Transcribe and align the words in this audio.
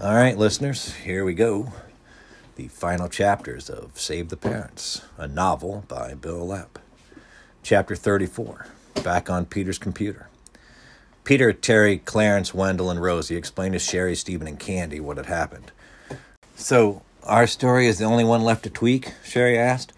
All 0.00 0.14
right, 0.14 0.38
listeners, 0.38 0.94
here 0.94 1.24
we 1.24 1.34
go. 1.34 1.72
The 2.54 2.68
final 2.68 3.08
chapters 3.08 3.68
of 3.68 3.98
Save 3.98 4.28
the 4.28 4.36
Parents, 4.36 5.02
a 5.16 5.26
novel 5.26 5.86
by 5.88 6.14
Bill 6.14 6.46
Lepp. 6.46 6.78
Chapter 7.64 7.96
34 7.96 8.68
Back 9.02 9.28
on 9.28 9.44
Peter's 9.44 9.76
Computer. 9.76 10.28
Peter, 11.24 11.52
Terry, 11.52 11.98
Clarence, 11.98 12.54
Wendell, 12.54 12.90
and 12.90 13.02
Rosie 13.02 13.34
explained 13.34 13.72
to 13.72 13.80
Sherry, 13.80 14.14
Stephen, 14.14 14.46
and 14.46 14.60
Candy 14.60 15.00
what 15.00 15.16
had 15.16 15.26
happened. 15.26 15.72
So, 16.54 17.02
our 17.24 17.48
story 17.48 17.88
is 17.88 17.98
the 17.98 18.04
only 18.04 18.22
one 18.22 18.44
left 18.44 18.62
to 18.62 18.70
tweak? 18.70 19.14
Sherry 19.24 19.58
asked. 19.58 19.92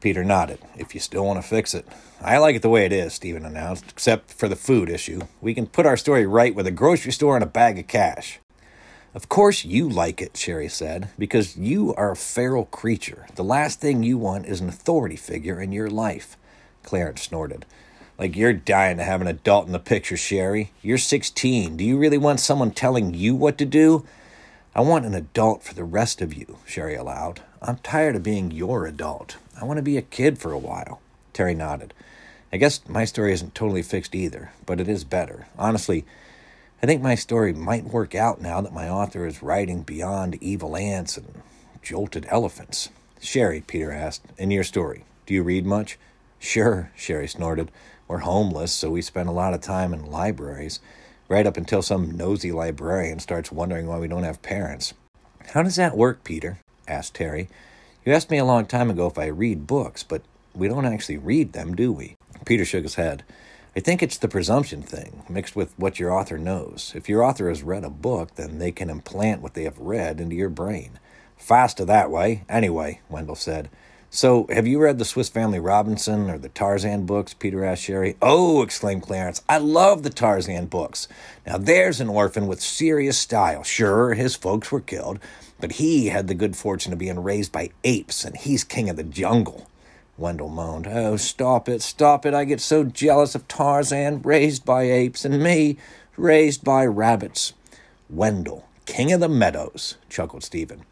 Peter 0.00 0.24
nodded. 0.24 0.60
If 0.74 0.94
you 0.94 1.02
still 1.02 1.26
want 1.26 1.42
to 1.42 1.46
fix 1.46 1.74
it. 1.74 1.86
I 2.18 2.38
like 2.38 2.56
it 2.56 2.62
the 2.62 2.70
way 2.70 2.86
it 2.86 2.92
is, 2.92 3.12
Stephen 3.12 3.44
announced, 3.44 3.84
except 3.90 4.32
for 4.32 4.48
the 4.48 4.56
food 4.56 4.88
issue. 4.88 5.20
We 5.42 5.52
can 5.52 5.66
put 5.66 5.84
our 5.84 5.98
story 5.98 6.24
right 6.24 6.54
with 6.54 6.66
a 6.66 6.70
grocery 6.70 7.12
store 7.12 7.36
and 7.36 7.44
a 7.44 7.46
bag 7.46 7.78
of 7.78 7.86
cash. 7.88 8.38
Of 9.14 9.28
course 9.28 9.64
you 9.64 9.88
like 9.88 10.20
it, 10.20 10.36
Sherry 10.36 10.68
said, 10.68 11.08
because 11.16 11.56
you 11.56 11.94
are 11.94 12.10
a 12.10 12.16
feral 12.16 12.64
creature. 12.64 13.26
The 13.36 13.44
last 13.44 13.80
thing 13.80 14.02
you 14.02 14.18
want 14.18 14.46
is 14.46 14.60
an 14.60 14.68
authority 14.68 15.14
figure 15.14 15.60
in 15.60 15.70
your 15.70 15.88
life. 15.88 16.36
Clarence 16.82 17.22
snorted. 17.22 17.64
Like 18.18 18.34
you're 18.34 18.52
dying 18.52 18.96
to 18.96 19.04
have 19.04 19.20
an 19.20 19.28
adult 19.28 19.66
in 19.66 19.72
the 19.72 19.78
picture, 19.78 20.16
Sherry. 20.16 20.72
You're 20.82 20.98
16. 20.98 21.76
Do 21.76 21.84
you 21.84 21.96
really 21.96 22.18
want 22.18 22.40
someone 22.40 22.72
telling 22.72 23.14
you 23.14 23.36
what 23.36 23.56
to 23.58 23.64
do? 23.64 24.04
I 24.74 24.80
want 24.80 25.06
an 25.06 25.14
adult 25.14 25.62
for 25.62 25.74
the 25.74 25.84
rest 25.84 26.20
of 26.20 26.34
you, 26.34 26.58
Sherry 26.66 26.96
allowed. 26.96 27.40
I'm 27.62 27.76
tired 27.78 28.16
of 28.16 28.24
being 28.24 28.50
your 28.50 28.84
adult. 28.84 29.36
I 29.60 29.64
want 29.64 29.76
to 29.76 29.82
be 29.82 29.96
a 29.96 30.02
kid 30.02 30.38
for 30.38 30.50
a 30.50 30.58
while. 30.58 31.00
Terry 31.32 31.54
nodded. 31.54 31.94
I 32.52 32.56
guess 32.56 32.80
my 32.88 33.04
story 33.04 33.32
isn't 33.32 33.54
totally 33.54 33.82
fixed 33.82 34.14
either, 34.14 34.50
but 34.66 34.80
it 34.80 34.88
is 34.88 35.04
better. 35.04 35.46
Honestly, 35.56 36.04
I 36.84 36.86
think 36.86 37.00
my 37.00 37.14
story 37.14 37.54
might 37.54 37.84
work 37.84 38.14
out 38.14 38.42
now 38.42 38.60
that 38.60 38.74
my 38.74 38.90
author 38.90 39.24
is 39.26 39.42
writing 39.42 39.84
beyond 39.84 40.36
evil 40.42 40.76
ants 40.76 41.16
and 41.16 41.40
jolted 41.82 42.26
elephants. 42.28 42.90
Sherry, 43.22 43.62
Peter 43.62 43.90
asked, 43.90 44.20
in 44.36 44.50
your 44.50 44.64
story, 44.64 45.06
do 45.24 45.32
you 45.32 45.42
read 45.42 45.64
much? 45.64 45.98
Sure, 46.38 46.92
Sherry 46.94 47.26
snorted. 47.26 47.70
We're 48.06 48.18
homeless, 48.18 48.70
so 48.70 48.90
we 48.90 49.00
spend 49.00 49.30
a 49.30 49.32
lot 49.32 49.54
of 49.54 49.62
time 49.62 49.94
in 49.94 50.10
libraries, 50.10 50.80
right 51.26 51.46
up 51.46 51.56
until 51.56 51.80
some 51.80 52.18
nosy 52.18 52.52
librarian 52.52 53.18
starts 53.18 53.50
wondering 53.50 53.86
why 53.86 53.98
we 53.98 54.06
don't 54.06 54.24
have 54.24 54.42
parents. 54.42 54.92
How 55.54 55.62
does 55.62 55.76
that 55.76 55.96
work, 55.96 56.22
Peter? 56.22 56.58
asked 56.86 57.14
Terry. 57.14 57.48
You 58.04 58.12
asked 58.12 58.30
me 58.30 58.36
a 58.36 58.44
long 58.44 58.66
time 58.66 58.90
ago 58.90 59.06
if 59.06 59.18
I 59.18 59.28
read 59.28 59.66
books, 59.66 60.02
but 60.02 60.20
we 60.54 60.68
don't 60.68 60.84
actually 60.84 61.16
read 61.16 61.54
them, 61.54 61.74
do 61.74 61.90
we? 61.92 62.18
Peter 62.44 62.66
shook 62.66 62.82
his 62.82 62.96
head. 62.96 63.24
I 63.76 63.80
think 63.80 64.04
it's 64.04 64.18
the 64.18 64.28
presumption 64.28 64.82
thing, 64.82 65.24
mixed 65.28 65.56
with 65.56 65.76
what 65.76 65.98
your 65.98 66.12
author 66.12 66.38
knows. 66.38 66.92
If 66.94 67.08
your 67.08 67.24
author 67.24 67.48
has 67.48 67.64
read 67.64 67.82
a 67.82 67.90
book, 67.90 68.36
then 68.36 68.58
they 68.58 68.70
can 68.70 68.88
implant 68.88 69.42
what 69.42 69.54
they 69.54 69.64
have 69.64 69.78
read 69.78 70.20
into 70.20 70.36
your 70.36 70.48
brain. 70.48 71.00
Faster 71.36 71.84
that 71.84 72.08
way. 72.08 72.44
Anyway, 72.48 73.00
Wendell 73.08 73.34
said. 73.34 73.68
So, 74.10 74.46
have 74.48 74.68
you 74.68 74.80
read 74.80 74.98
the 74.98 75.04
Swiss 75.04 75.28
Family 75.28 75.58
Robinson 75.58 76.30
or 76.30 76.38
the 76.38 76.48
Tarzan 76.48 77.04
books? 77.04 77.34
Peter 77.34 77.64
asked 77.64 77.82
Sherry. 77.82 78.16
Oh, 78.22 78.62
exclaimed 78.62 79.02
Clarence. 79.02 79.42
I 79.48 79.58
love 79.58 80.04
the 80.04 80.10
Tarzan 80.10 80.66
books. 80.66 81.08
Now, 81.44 81.58
there's 81.58 82.00
an 82.00 82.08
orphan 82.08 82.46
with 82.46 82.60
serious 82.60 83.18
style. 83.18 83.64
Sure, 83.64 84.14
his 84.14 84.36
folks 84.36 84.70
were 84.70 84.80
killed, 84.80 85.18
but 85.58 85.72
he 85.72 86.06
had 86.06 86.28
the 86.28 86.34
good 86.34 86.54
fortune 86.54 86.92
of 86.92 87.00
being 87.00 87.24
raised 87.24 87.50
by 87.50 87.70
apes, 87.82 88.24
and 88.24 88.36
he's 88.36 88.62
king 88.62 88.88
of 88.88 88.94
the 88.94 89.02
jungle. 89.02 89.68
Wendell 90.16 90.48
moaned. 90.48 90.86
Oh, 90.86 91.16
stop 91.16 91.68
it, 91.68 91.82
stop 91.82 92.24
it. 92.24 92.34
I 92.34 92.44
get 92.44 92.60
so 92.60 92.84
jealous 92.84 93.34
of 93.34 93.48
Tarzan, 93.48 94.22
raised 94.22 94.64
by 94.64 94.82
apes, 94.82 95.24
and 95.24 95.42
me, 95.42 95.76
raised 96.16 96.62
by 96.62 96.86
rabbits. 96.86 97.52
Wendell, 98.08 98.68
king 98.86 99.12
of 99.12 99.20
the 99.20 99.28
meadows, 99.28 99.96
chuckled 100.08 100.44
Stephen. 100.44 100.82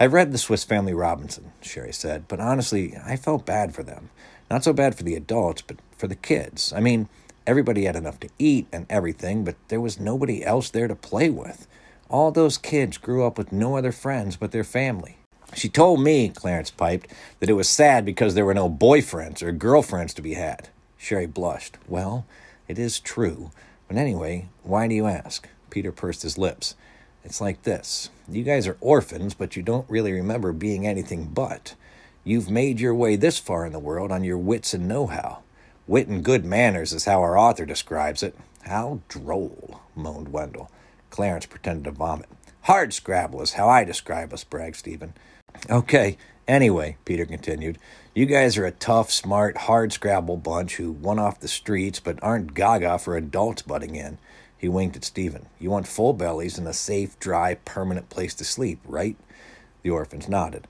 I've 0.00 0.12
read 0.12 0.32
The 0.32 0.38
Swiss 0.38 0.64
Family 0.64 0.94
Robinson, 0.94 1.52
Sherry 1.60 1.92
said, 1.92 2.26
but 2.26 2.40
honestly, 2.40 2.96
I 3.04 3.16
felt 3.16 3.46
bad 3.46 3.74
for 3.74 3.82
them. 3.82 4.10
Not 4.50 4.64
so 4.64 4.72
bad 4.72 4.94
for 4.94 5.02
the 5.02 5.14
adults, 5.14 5.62
but 5.62 5.76
for 5.96 6.08
the 6.08 6.16
kids. 6.16 6.72
I 6.74 6.80
mean, 6.80 7.08
everybody 7.46 7.84
had 7.84 7.96
enough 7.96 8.18
to 8.20 8.28
eat 8.38 8.66
and 8.72 8.86
everything, 8.88 9.44
but 9.44 9.56
there 9.68 9.80
was 9.80 10.00
nobody 10.00 10.44
else 10.44 10.70
there 10.70 10.88
to 10.88 10.96
play 10.96 11.30
with. 11.30 11.66
All 12.08 12.30
those 12.30 12.58
kids 12.58 12.98
grew 12.98 13.24
up 13.26 13.38
with 13.38 13.52
no 13.52 13.76
other 13.76 13.92
friends 13.92 14.36
but 14.36 14.52
their 14.52 14.64
family. 14.64 15.18
She 15.54 15.68
told 15.68 16.00
me, 16.00 16.28
Clarence 16.28 16.70
piped, 16.70 17.08
that 17.40 17.48
it 17.48 17.54
was 17.54 17.68
sad 17.68 18.04
because 18.04 18.34
there 18.34 18.44
were 18.44 18.54
no 18.54 18.68
boyfriends 18.68 19.42
or 19.42 19.52
girlfriends 19.52 20.14
to 20.14 20.22
be 20.22 20.34
had. 20.34 20.68
Sherry 20.98 21.26
blushed. 21.26 21.78
Well, 21.86 22.26
it 22.66 22.78
is 22.78 23.00
true. 23.00 23.50
But 23.88 23.96
anyway, 23.96 24.48
why 24.62 24.88
do 24.88 24.94
you 24.94 25.06
ask? 25.06 25.48
Peter 25.70 25.92
pursed 25.92 26.22
his 26.22 26.38
lips. 26.38 26.74
It's 27.24 27.40
like 27.40 27.62
this 27.62 28.10
You 28.28 28.42
guys 28.42 28.66
are 28.66 28.76
orphans, 28.80 29.34
but 29.34 29.56
you 29.56 29.62
don't 29.62 29.88
really 29.88 30.12
remember 30.12 30.52
being 30.52 30.86
anything 30.86 31.26
but. 31.26 31.74
You've 32.24 32.50
made 32.50 32.80
your 32.80 32.94
way 32.94 33.16
this 33.16 33.38
far 33.38 33.66
in 33.66 33.72
the 33.72 33.78
world 33.78 34.10
on 34.10 34.24
your 34.24 34.38
wits 34.38 34.72
and 34.72 34.88
know 34.88 35.06
how. 35.06 35.42
Wit 35.86 36.08
and 36.08 36.24
good 36.24 36.44
manners 36.44 36.92
is 36.92 37.04
how 37.04 37.20
our 37.20 37.36
author 37.36 37.66
describes 37.66 38.22
it. 38.22 38.34
How 38.62 39.00
droll, 39.08 39.80
moaned 39.94 40.32
Wendell. 40.32 40.70
Clarence 41.10 41.44
pretended 41.44 41.84
to 41.84 41.90
vomit. 41.90 42.28
Hard 42.62 42.94
scrabble 42.94 43.42
is 43.42 43.52
how 43.52 43.68
I 43.68 43.84
describe 43.84 44.32
us, 44.32 44.42
bragged 44.42 44.76
Stephen. 44.76 45.12
Okay, 45.70 46.18
anyway, 46.46 46.96
Peter 47.04 47.24
continued, 47.24 47.78
you 48.14 48.26
guys 48.26 48.56
are 48.56 48.66
a 48.66 48.70
tough, 48.70 49.10
smart, 49.10 49.56
hard 49.56 49.92
scrabble 49.92 50.36
bunch 50.36 50.76
who 50.76 50.92
won 50.92 51.18
off 51.18 51.40
the 51.40 51.48
streets 51.48 52.00
but 52.00 52.22
aren't 52.22 52.54
gaga 52.54 52.98
for 52.98 53.16
adults 53.16 53.62
butting 53.62 53.96
in. 53.96 54.18
He 54.56 54.68
winked 54.68 54.96
at 54.96 55.04
Stephen. 55.04 55.46
You 55.58 55.70
want 55.70 55.88
full 55.88 56.12
bellies 56.12 56.58
and 56.58 56.68
a 56.68 56.72
safe, 56.72 57.18
dry, 57.18 57.54
permanent 57.54 58.10
place 58.10 58.34
to 58.34 58.44
sleep, 58.44 58.80
right? 58.86 59.16
The 59.82 59.90
orphans 59.90 60.28
nodded. 60.28 60.66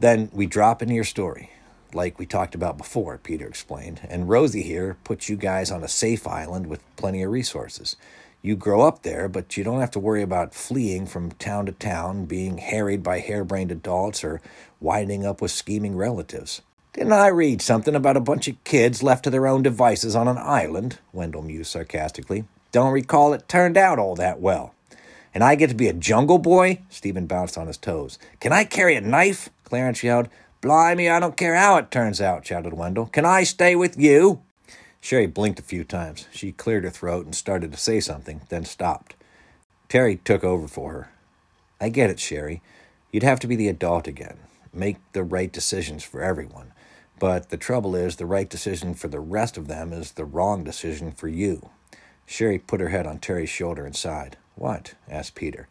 Then 0.00 0.30
we 0.32 0.46
drop 0.46 0.82
into 0.82 0.94
your 0.94 1.04
story. 1.04 1.50
Like 1.94 2.18
we 2.18 2.26
talked 2.26 2.54
about 2.54 2.76
before, 2.76 3.16
Peter 3.16 3.46
explained, 3.46 4.00
and 4.08 4.28
Rosie 4.28 4.62
here 4.62 4.96
puts 5.04 5.28
you 5.28 5.36
guys 5.36 5.70
on 5.70 5.82
a 5.82 5.88
safe 5.88 6.26
island 6.26 6.66
with 6.66 6.82
plenty 6.96 7.22
of 7.22 7.30
resources. 7.30 7.96
You 8.40 8.54
grow 8.54 8.82
up 8.82 9.02
there, 9.02 9.28
but 9.28 9.56
you 9.56 9.64
don't 9.64 9.80
have 9.80 9.90
to 9.92 9.98
worry 9.98 10.22
about 10.22 10.54
fleeing 10.54 11.06
from 11.06 11.32
town 11.32 11.66
to 11.66 11.72
town, 11.72 12.26
being 12.26 12.58
harried 12.58 13.02
by 13.02 13.18
harebrained 13.18 13.72
adults, 13.72 14.22
or 14.22 14.40
winding 14.80 15.26
up 15.26 15.42
with 15.42 15.50
scheming 15.50 15.96
relatives. 15.96 16.62
Didn't 16.92 17.12
I 17.12 17.28
read 17.28 17.60
something 17.60 17.94
about 17.94 18.16
a 18.16 18.20
bunch 18.20 18.48
of 18.48 18.62
kids 18.64 19.02
left 19.02 19.24
to 19.24 19.30
their 19.30 19.46
own 19.46 19.62
devices 19.62 20.14
on 20.14 20.28
an 20.28 20.38
island? 20.38 20.98
Wendell 21.12 21.42
mused 21.42 21.70
sarcastically. 21.70 22.44
Don't 22.70 22.92
recall 22.92 23.32
it 23.32 23.48
turned 23.48 23.76
out 23.76 23.98
all 23.98 24.14
that 24.16 24.40
well. 24.40 24.74
And 25.34 25.44
I 25.44 25.54
get 25.54 25.68
to 25.70 25.76
be 25.76 25.88
a 25.88 25.92
jungle 25.92 26.38
boy? 26.38 26.80
Stephen 26.88 27.26
bounced 27.26 27.58
on 27.58 27.66
his 27.66 27.76
toes. 27.76 28.18
Can 28.40 28.52
I 28.52 28.64
carry 28.64 28.96
a 28.96 29.00
knife? 29.00 29.50
Clarence 29.64 30.02
yelled. 30.02 30.28
Blimey, 30.60 31.08
I 31.08 31.20
don't 31.20 31.36
care 31.36 31.54
how 31.54 31.76
it 31.76 31.90
turns 31.90 32.20
out, 32.20 32.46
shouted 32.46 32.72
Wendell. 32.72 33.06
Can 33.06 33.24
I 33.24 33.44
stay 33.44 33.76
with 33.76 33.96
you? 33.98 34.42
Sherry 35.00 35.26
blinked 35.26 35.58
a 35.58 35.62
few 35.62 35.84
times. 35.84 36.26
She 36.32 36.52
cleared 36.52 36.84
her 36.84 36.90
throat 36.90 37.24
and 37.24 37.34
started 37.34 37.72
to 37.72 37.78
say 37.78 38.00
something, 38.00 38.42
then 38.48 38.64
stopped. 38.64 39.14
Terry 39.88 40.16
took 40.16 40.44
over 40.44 40.68
for 40.68 40.92
her. 40.92 41.10
I 41.80 41.88
get 41.88 42.10
it, 42.10 42.20
Sherry. 42.20 42.62
You'd 43.12 43.22
have 43.22 43.40
to 43.40 43.46
be 43.46 43.56
the 43.56 43.68
adult 43.68 44.06
again, 44.06 44.38
make 44.72 44.96
the 45.12 45.22
right 45.22 45.50
decisions 45.50 46.04
for 46.04 46.22
everyone. 46.22 46.72
But 47.18 47.50
the 47.50 47.56
trouble 47.56 47.96
is, 47.96 48.16
the 48.16 48.26
right 48.26 48.48
decision 48.48 48.94
for 48.94 49.08
the 49.08 49.20
rest 49.20 49.56
of 49.56 49.66
them 49.66 49.92
is 49.92 50.12
the 50.12 50.24
wrong 50.24 50.62
decision 50.62 51.12
for 51.12 51.28
you. 51.28 51.70
Sherry 52.26 52.58
put 52.58 52.80
her 52.80 52.90
head 52.90 53.06
on 53.06 53.18
Terry's 53.18 53.48
shoulder 53.48 53.86
and 53.86 53.96
sighed. 53.96 54.36
What? 54.54 54.94
asked 55.08 55.34
Peter. 55.34 55.68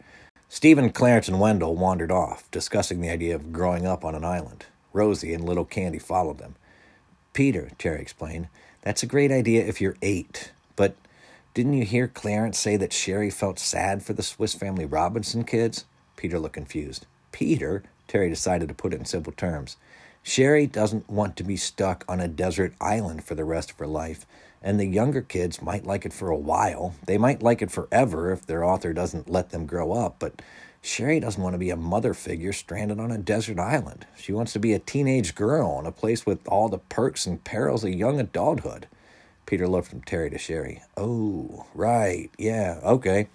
Stephen, 0.50 0.90
Clarence, 0.92 1.28
and 1.28 1.40
Wendell 1.40 1.76
wandered 1.76 2.12
off, 2.12 2.50
discussing 2.52 3.02
the 3.02 3.10
idea 3.10 3.36
of 3.36 3.52
growing 3.52 3.86
up 3.86 4.04
on 4.04 4.16
an 4.16 4.24
island. 4.24 4.66
Rosie 4.94 5.34
and 5.34 5.46
little 5.46 5.66
Candy 5.66 6.00
followed 6.00 6.38
them. 6.40 6.56
Peter, 7.34 7.70
Terry 7.78 8.02
explained, 8.02 8.48
that's 8.88 9.04
a 9.04 9.06
great 9.06 9.34
idea 9.34 9.66
if 9.66 9.82
you're 9.82 9.98
eight. 10.02 10.54
But 10.78 10.96
didn't 11.54 11.74
you 11.74 11.84
hear 11.84 12.08
Clarence 12.08 12.58
say 12.58 12.78
that 12.78 12.94
Sherry 12.94 13.30
felt 13.30 13.60
sad 13.60 14.02
for 14.02 14.14
the 14.14 14.24
Swiss 14.24 14.54
Family 14.54 14.86
Robinson 14.86 15.44
kids? 15.44 15.84
Peter 16.16 16.40
looked 16.40 16.54
confused. 16.54 17.06
Peter? 17.34 17.84
Terry 18.08 18.30
decided 18.30 18.70
to 18.70 18.74
put 18.74 18.94
it 18.94 19.00
in 19.00 19.06
simple 19.06 19.34
terms. 19.34 19.76
Sherry 20.24 20.68
doesn't 20.68 21.10
want 21.10 21.36
to 21.36 21.44
be 21.44 21.58
stuck 21.58 22.06
on 22.08 22.22
a 22.22 22.30
desert 22.30 22.76
island 22.80 23.26
for 23.26 23.36
the 23.36 23.44
rest 23.44 23.72
of 23.72 23.78
her 23.80 23.88
life, 23.88 24.26
and 24.64 24.80
the 24.80 24.86
younger 24.86 25.22
kids 25.22 25.62
might 25.62 25.86
like 25.86 26.06
it 26.06 26.14
for 26.14 26.30
a 26.30 26.38
while. 26.38 26.96
They 27.06 27.18
might 27.18 27.44
like 27.44 27.62
it 27.62 27.72
forever 27.72 28.32
if 28.32 28.46
their 28.46 28.64
author 28.64 28.94
doesn't 28.94 29.30
let 29.30 29.50
them 29.50 29.66
grow 29.66 29.92
up, 29.92 30.16
but 30.18 30.42
Sherry 30.82 31.20
doesn't 31.20 31.42
want 31.42 31.54
to 31.54 31.60
be 31.60 31.70
a 31.70 31.76
mother 31.76 32.14
figure 32.14 32.54
stranded 32.54 33.00
on 33.00 33.12
a 33.12 33.18
desert 33.18 33.60
island. 33.60 34.06
She 34.18 34.32
wants 34.32 34.54
to 34.54 34.60
be 34.60 34.74
a 34.74 34.80
teenage 34.80 35.36
girl 35.36 35.80
in 35.80 35.86
a 35.86 35.92
place 35.92 36.26
with 36.26 36.48
all 36.48 36.70
the 36.70 36.78
perks 36.78 37.26
and 37.26 37.44
perils 37.44 37.84
of 37.84 37.94
young 37.94 38.20
adulthood. 38.20 38.88
Peter 39.46 39.68
looked 39.68 39.90
from 39.90 40.02
Terry 40.02 40.30
to 40.30 40.38
Sherry. 40.38 40.82
Oh, 40.96 41.66
right. 41.74 42.30
Yeah, 42.38 42.80
okay. 42.84 43.28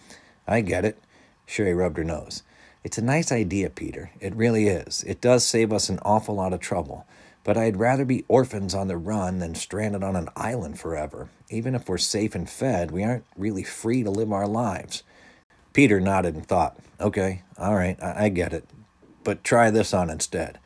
I 0.47 0.61
get 0.61 0.85
it. 0.85 0.99
Sherry 1.47 1.75
rubbed 1.75 1.99
her 1.99 2.05
nose. 2.05 2.43
It's 2.85 2.99
a 2.99 3.03
nice 3.03 3.31
idea, 3.31 3.71
Peter. 3.71 4.11
It 4.21 4.35
really 4.35 4.67
is. 4.67 5.05
It 5.05 5.21
does 5.21 5.45
save 5.45 5.73
us 5.73 5.89
an 5.89 6.01
awful 6.03 6.35
lot 6.35 6.53
of 6.53 6.61
trouble. 6.61 7.07
But 7.45 7.57
I'd 7.57 7.77
rather 7.77 8.05
be 8.05 8.25
orphans 8.29 8.75
on 8.75 8.89
the 8.89 8.97
run 8.97 9.39
than 9.39 9.55
stranded 9.55 10.03
on 10.03 10.17
an 10.17 10.29
island 10.37 10.79
forever. 10.79 11.29
Even 11.51 11.75
if 11.75 11.89
we're 11.89 11.99
safe 11.99 12.35
and 12.35 12.49
fed, 12.49 12.91
we 12.91 13.05
aren't 13.05 13.25
really 13.37 13.63
free 13.63 14.03
to 14.03 14.11
live 14.11 14.33
our 14.33 14.47
lives. 14.47 15.03
Peter 15.73 16.01
nodded 16.01 16.35
and 16.35 16.47
thought, 16.47 16.79
okay, 17.01 17.43
all 17.59 17.75
right, 17.75 18.01
I, 18.03 18.25
I 18.25 18.29
get 18.29 18.53
it. 18.53 18.69
But 19.25 19.45
try 19.45 19.71
this 19.71 19.95
on 19.95 20.11
instead. 20.11 20.59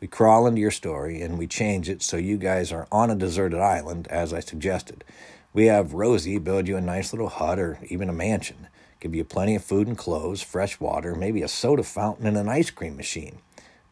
We 0.00 0.08
crawl 0.08 0.46
into 0.46 0.60
your 0.60 0.70
story 0.70 1.22
and 1.22 1.38
we 1.38 1.46
change 1.46 1.88
it 1.88 2.02
so 2.02 2.16
you 2.16 2.36
guys 2.36 2.72
are 2.72 2.86
on 2.92 3.10
a 3.10 3.14
deserted 3.14 3.60
island, 3.60 4.06
as 4.08 4.32
I 4.32 4.40
suggested. 4.40 5.04
We 5.52 5.66
have 5.66 5.94
Rosie 5.94 6.38
build 6.38 6.68
you 6.68 6.76
a 6.76 6.80
nice 6.80 7.12
little 7.12 7.28
hut 7.28 7.58
or 7.58 7.78
even 7.88 8.08
a 8.08 8.12
mansion, 8.12 8.68
give 9.00 9.14
you 9.14 9.24
plenty 9.24 9.54
of 9.54 9.64
food 9.64 9.86
and 9.86 9.96
clothes, 9.96 10.42
fresh 10.42 10.80
water, 10.80 11.14
maybe 11.14 11.42
a 11.42 11.48
soda 11.48 11.82
fountain 11.82 12.26
and 12.26 12.36
an 12.36 12.48
ice 12.48 12.70
cream 12.70 12.96
machine. 12.96 13.38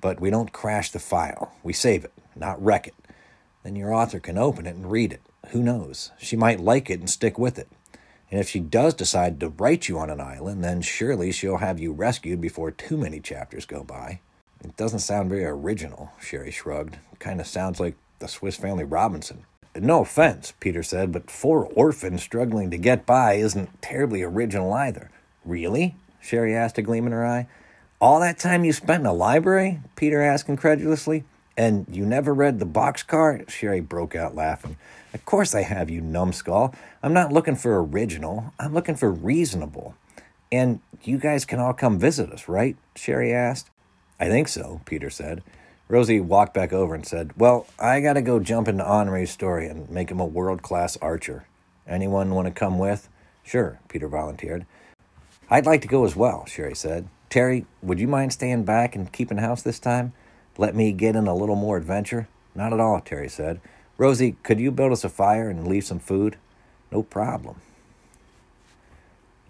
But 0.00 0.20
we 0.20 0.30
don't 0.30 0.52
crash 0.52 0.90
the 0.90 0.98
file. 0.98 1.54
We 1.62 1.72
save 1.72 2.04
it, 2.04 2.12
not 2.34 2.62
wreck 2.62 2.88
it. 2.88 2.94
Then 3.62 3.76
your 3.76 3.94
author 3.94 4.18
can 4.18 4.38
open 4.38 4.66
it 4.66 4.74
and 4.74 4.90
read 4.90 5.12
it. 5.12 5.22
Who 5.50 5.62
knows? 5.62 6.10
She 6.18 6.36
might 6.36 6.60
like 6.60 6.90
it 6.90 7.00
and 7.00 7.08
stick 7.08 7.38
with 7.38 7.58
it. 7.58 7.68
And 8.32 8.40
if 8.40 8.48
she 8.48 8.60
does 8.60 8.94
decide 8.94 9.38
to 9.40 9.50
write 9.50 9.88
you 9.88 9.98
on 9.98 10.08
an 10.08 10.18
island, 10.18 10.64
then 10.64 10.80
surely 10.80 11.32
she'll 11.32 11.58
have 11.58 11.78
you 11.78 11.92
rescued 11.92 12.40
before 12.40 12.70
too 12.70 12.96
many 12.96 13.20
chapters 13.20 13.66
go 13.66 13.84
by. 13.84 14.20
It 14.64 14.74
doesn't 14.78 15.00
sound 15.00 15.28
very 15.28 15.44
original, 15.44 16.12
Sherry 16.18 16.50
shrugged. 16.50 16.96
Kind 17.18 17.42
of 17.42 17.46
sounds 17.46 17.78
like 17.78 17.94
the 18.20 18.28
Swiss 18.28 18.56
Family 18.56 18.84
Robinson. 18.84 19.44
No 19.76 20.00
offense, 20.00 20.54
Peter 20.60 20.82
said, 20.82 21.12
but 21.12 21.30
four 21.30 21.66
orphans 21.66 22.22
struggling 22.22 22.70
to 22.70 22.78
get 22.78 23.04
by 23.04 23.34
isn't 23.34 23.82
terribly 23.82 24.22
original 24.22 24.72
either. 24.72 25.10
Really? 25.44 25.94
Sherry 26.22 26.56
asked, 26.56 26.78
a 26.78 26.82
gleam 26.82 27.04
in 27.04 27.12
her 27.12 27.26
eye. 27.26 27.48
All 28.00 28.18
that 28.20 28.38
time 28.38 28.64
you 28.64 28.72
spent 28.72 29.02
in 29.02 29.06
a 29.06 29.12
library? 29.12 29.80
Peter 29.94 30.22
asked 30.22 30.48
incredulously. 30.48 31.24
And 31.56 31.86
you 31.90 32.06
never 32.06 32.32
read 32.32 32.58
the 32.58 32.66
boxcar? 32.66 33.48
Sherry 33.48 33.80
broke 33.80 34.16
out 34.16 34.34
laughing. 34.34 34.76
Of 35.12 35.24
course 35.24 35.54
I 35.54 35.62
have, 35.62 35.90
you 35.90 36.00
numbskull. 36.00 36.74
I'm 37.02 37.12
not 37.12 37.32
looking 37.32 37.56
for 37.56 37.82
original. 37.82 38.52
I'm 38.58 38.72
looking 38.72 38.94
for 38.94 39.10
reasonable. 39.10 39.94
And 40.50 40.80
you 41.02 41.18
guys 41.18 41.44
can 41.44 41.60
all 41.60 41.74
come 41.74 41.98
visit 41.98 42.30
us, 42.30 42.48
right? 42.48 42.76
Sherry 42.96 43.32
asked. 43.32 43.70
I 44.18 44.28
think 44.28 44.48
so, 44.48 44.80
Peter 44.84 45.10
said. 45.10 45.42
Rosie 45.88 46.20
walked 46.20 46.54
back 46.54 46.72
over 46.72 46.94
and 46.94 47.06
said, 47.06 47.32
Well, 47.36 47.66
I 47.78 48.00
gotta 48.00 48.22
go 48.22 48.38
jump 48.38 48.68
into 48.68 48.84
Henri's 48.84 49.30
story 49.30 49.66
and 49.66 49.90
make 49.90 50.10
him 50.10 50.20
a 50.20 50.26
world 50.26 50.62
class 50.62 50.96
archer. 50.98 51.44
Anyone 51.86 52.34
want 52.34 52.46
to 52.46 52.52
come 52.52 52.78
with? 52.78 53.08
Sure, 53.42 53.80
Peter 53.88 54.08
volunteered. 54.08 54.64
I'd 55.50 55.66
like 55.66 55.82
to 55.82 55.88
go 55.88 56.04
as 56.04 56.16
well, 56.16 56.46
Sherry 56.46 56.74
said. 56.74 57.08
Terry, 57.28 57.66
would 57.82 58.00
you 58.00 58.08
mind 58.08 58.32
staying 58.32 58.64
back 58.64 58.94
and 58.94 59.12
keeping 59.12 59.38
house 59.38 59.62
this 59.62 59.78
time? 59.78 60.12
Let 60.58 60.74
me 60.74 60.92
get 60.92 61.16
in 61.16 61.26
a 61.26 61.34
little 61.34 61.56
more 61.56 61.76
adventure? 61.76 62.28
Not 62.54 62.72
at 62.72 62.80
all, 62.80 63.00
Terry 63.00 63.28
said. 63.28 63.60
Rosie, 63.96 64.36
could 64.42 64.60
you 64.60 64.70
build 64.70 64.92
us 64.92 65.04
a 65.04 65.08
fire 65.08 65.48
and 65.48 65.66
leave 65.66 65.84
some 65.84 65.98
food? 65.98 66.36
No 66.90 67.02
problem. 67.02 67.56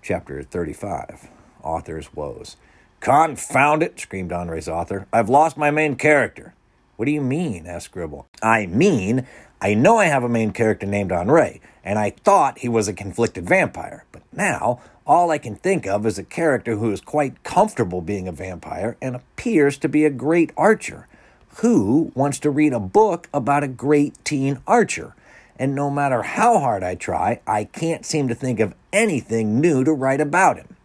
Chapter 0.01 0.43
35 0.43 1.29
Author's 1.63 2.15
Woes. 2.15 2.57
Confound 3.01 3.83
it, 3.83 3.99
screamed 3.99 4.31
Henri's 4.31 4.69
author. 4.69 5.07
I've 5.13 5.29
lost 5.29 5.57
my 5.57 5.71
main 5.71 5.97
character. 5.97 6.55
What 6.97 7.07
do 7.07 7.13
you 7.13 7.21
mean? 7.21 7.67
asked 7.67 7.87
Scribble. 7.87 8.29
I 8.43 8.67
mean, 8.67 9.27
I 9.61 9.75
know 9.75 9.99
I 9.99 10.07
have 10.07 10.23
a 10.23 10.29
main 10.29 10.53
character 10.53 10.87
named 10.87 11.11
Henri, 11.11 11.61
and 11.83 11.99
I 11.99 12.11
thought 12.11 12.59
he 12.59 12.69
was 12.69 12.87
a 12.87 12.93
conflicted 12.93 13.49
vampire, 13.49 14.05
but 14.13 14.23
now 14.33 14.81
all 15.07 15.31
I 15.31 15.39
can 15.39 15.57
think 15.57 15.87
of 15.87 16.07
is 16.07 16.19
a 16.19 16.25
character 16.25 16.77
who 16.77 16.93
is 16.93 17.01
quite 17.01 17.43
comfortable 17.43 18.01
being 18.01 18.29
a 18.29 18.33
vampire 18.33 18.97
and 19.03 19.17
appears 19.17 19.77
to 19.79 19.89
be 19.89 20.05
a 20.05 20.11
great 20.11 20.53
archer. 20.57 21.09
Who 21.57 22.13
wants 22.15 22.39
to 22.41 22.51
read 22.51 22.73
a 22.73 22.81
book 22.81 23.29
about 23.35 23.65
a 23.65 23.69
great 23.69 24.25
teen 24.25 24.61
archer? 24.67 25.15
And 25.59 25.75
no 25.75 25.91
matter 25.91 26.23
how 26.23 26.59
hard 26.59 26.83
I 26.83 26.95
try, 26.95 27.41
I 27.47 27.65
can't 27.65 28.07
seem 28.07 28.29
to 28.29 28.35
think 28.35 28.61
of 28.61 28.75
anything 28.93 29.61
new 29.61 29.85
to 29.85 29.93
write 29.93 30.21
about 30.21 30.57
him. 30.57 30.77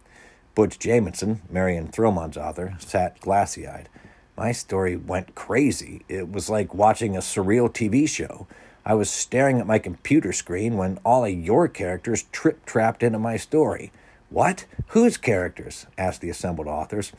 Butch 0.54 0.78
Jamison, 0.78 1.40
Marion 1.48 1.88
Thromon's 1.88 2.36
author, 2.36 2.76
sat 2.80 3.20
glassy 3.20 3.66
eyed. 3.66 3.88
My 4.36 4.52
story 4.52 4.96
went 4.96 5.34
crazy. 5.34 6.02
It 6.08 6.30
was 6.30 6.50
like 6.50 6.74
watching 6.74 7.16
a 7.16 7.20
surreal 7.20 7.68
TV 7.72 8.08
show. 8.08 8.46
I 8.84 8.94
was 8.94 9.10
staring 9.10 9.58
at 9.60 9.66
my 9.66 9.78
computer 9.78 10.32
screen 10.32 10.76
when 10.76 10.98
all 11.04 11.24
of 11.24 11.32
your 11.32 11.68
characters 11.68 12.24
trip 12.32 12.64
trapped 12.66 13.02
into 13.02 13.18
my 13.18 13.36
story. 13.36 13.92
What? 14.30 14.66
Whose 14.88 15.16
characters? 15.16 15.86
asked 15.96 16.20
the 16.20 16.30
assembled 16.30 16.66
authors. 16.66 17.12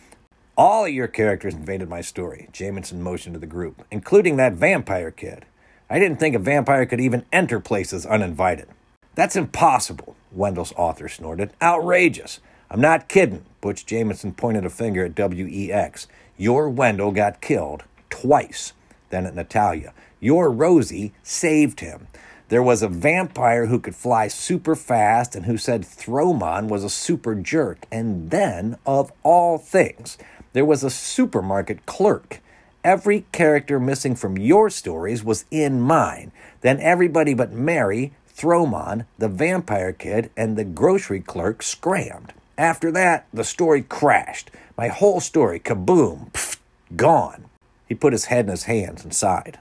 All 0.56 0.86
of 0.86 0.92
your 0.92 1.08
characters 1.08 1.54
invaded 1.54 1.90
my 1.90 2.02
story, 2.02 2.50
Jamison 2.52 3.02
motioned 3.02 3.34
to 3.34 3.40
the 3.40 3.48
group, 3.48 3.86
including 3.90 4.38
that 4.38 4.54
vampire 4.54 5.10
kid. 5.10 5.46
I 5.90 5.98
didn't 5.98 6.20
think 6.20 6.36
a 6.36 6.40
vampire 6.40 6.86
could 6.86 7.02
even 7.02 7.26
enter 7.32 7.60
places 7.60 8.06
uninvited. 8.06 8.68
That's 9.16 9.36
impossible, 9.36 10.16
Wendell's 10.32 10.74
author 10.74 11.10
snorted. 11.10 11.52
Outrageous. 11.62 12.40
I'm 12.70 12.82
not 12.82 13.10
kidding. 13.10 13.44
Butch 13.60 13.86
Jamison 13.86 14.34
pointed 14.34 14.66
a 14.66 14.70
finger 14.70 15.06
at 15.06 15.16
WEX. 15.16 16.06
Your 16.38 16.70
Wendell 16.70 17.12
got 17.12 17.42
killed 17.42 17.84
twice. 18.12 18.74
Then 19.10 19.26
at 19.26 19.34
Natalia. 19.34 19.94
Your 20.20 20.52
Rosie 20.52 21.14
saved 21.24 21.80
him. 21.80 22.08
There 22.50 22.64
was 22.64 22.82
a 22.82 22.88
vampire 22.88 23.68
who 23.68 23.80
could 23.80 23.96
fly 23.96 24.28
super 24.28 24.76
fast 24.76 25.36
and 25.36 25.46
who 25.46 25.56
said 25.56 25.84
Thromon 25.84 26.68
was 26.68 26.84
a 26.84 26.90
super 26.90 27.36
jerk. 27.36 27.86
And 27.92 28.32
then, 28.32 28.78
of 28.88 29.12
all 29.22 29.60
things, 29.60 30.18
there 30.54 30.66
was 30.66 30.84
a 30.84 30.90
supermarket 30.90 31.86
clerk. 31.86 32.42
Every 32.84 33.26
character 33.32 33.80
missing 33.80 34.16
from 34.16 34.36
your 34.36 34.72
stories 34.72 35.24
was 35.24 35.46
in 35.52 35.80
mine. 35.80 36.32
Then 36.62 36.80
everybody 36.80 37.36
but 37.36 37.52
Mary, 37.52 38.14
Thromon, 38.36 39.06
the 39.20 39.28
vampire 39.28 39.94
kid, 39.94 40.32
and 40.36 40.58
the 40.58 40.64
grocery 40.64 41.20
clerk 41.20 41.62
scrammed. 41.62 42.34
After 42.58 42.92
that, 42.94 43.28
the 43.32 43.44
story 43.44 43.84
crashed. 43.84 44.50
My 44.76 44.88
whole 44.88 45.20
story, 45.20 45.60
kaboom, 45.60 46.32
pfft, 46.32 46.58
gone. 46.96 47.46
He 47.88 47.94
put 47.94 48.14
his 48.14 48.26
head 48.26 48.46
in 48.46 48.52
his 48.52 48.64
hands 48.64 49.04
and 49.04 49.14
sighed. 49.14 49.60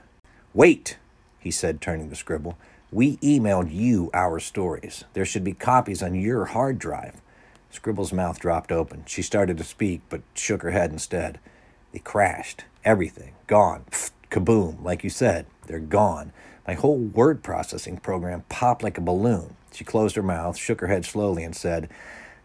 Wait, 0.55 0.97
he 1.39 1.51
said, 1.51 1.81
turning 1.81 2.09
to 2.09 2.15
Scribble. 2.15 2.57
We 2.91 3.17
emailed 3.17 3.71
you 3.71 4.09
our 4.15 4.39
stories. 4.39 5.03
There 5.13 5.25
should 5.25 5.43
be 5.43 5.53
copies 5.53 6.01
on 6.01 6.15
your 6.15 6.45
hard 6.45 6.79
drive. 6.79 7.21
Scribble's 7.69 8.11
mouth 8.11 8.39
dropped 8.39 8.71
open. 8.71 9.03
She 9.05 9.21
started 9.21 9.59
to 9.59 9.63
speak, 9.63 10.01
but 10.09 10.21
shook 10.33 10.63
her 10.63 10.71
head 10.71 10.91
instead. 10.91 11.39
They 11.91 11.99
crashed. 11.99 12.65
Everything. 12.83 13.33
Gone. 13.45 13.83
Pfft, 13.91 14.11
kaboom. 14.31 14.83
Like 14.83 15.03
you 15.03 15.11
said, 15.11 15.45
they're 15.67 15.79
gone. 15.79 16.33
My 16.67 16.73
whole 16.73 16.97
word 16.97 17.43
processing 17.43 17.97
program 17.97 18.43
popped 18.49 18.81
like 18.81 18.97
a 18.97 19.01
balloon. 19.01 19.55
She 19.71 19.83
closed 19.83 20.15
her 20.15 20.23
mouth, 20.23 20.57
shook 20.57 20.81
her 20.81 20.87
head 20.87 21.05
slowly, 21.05 21.43
and 21.43 21.55
said, 21.55 21.89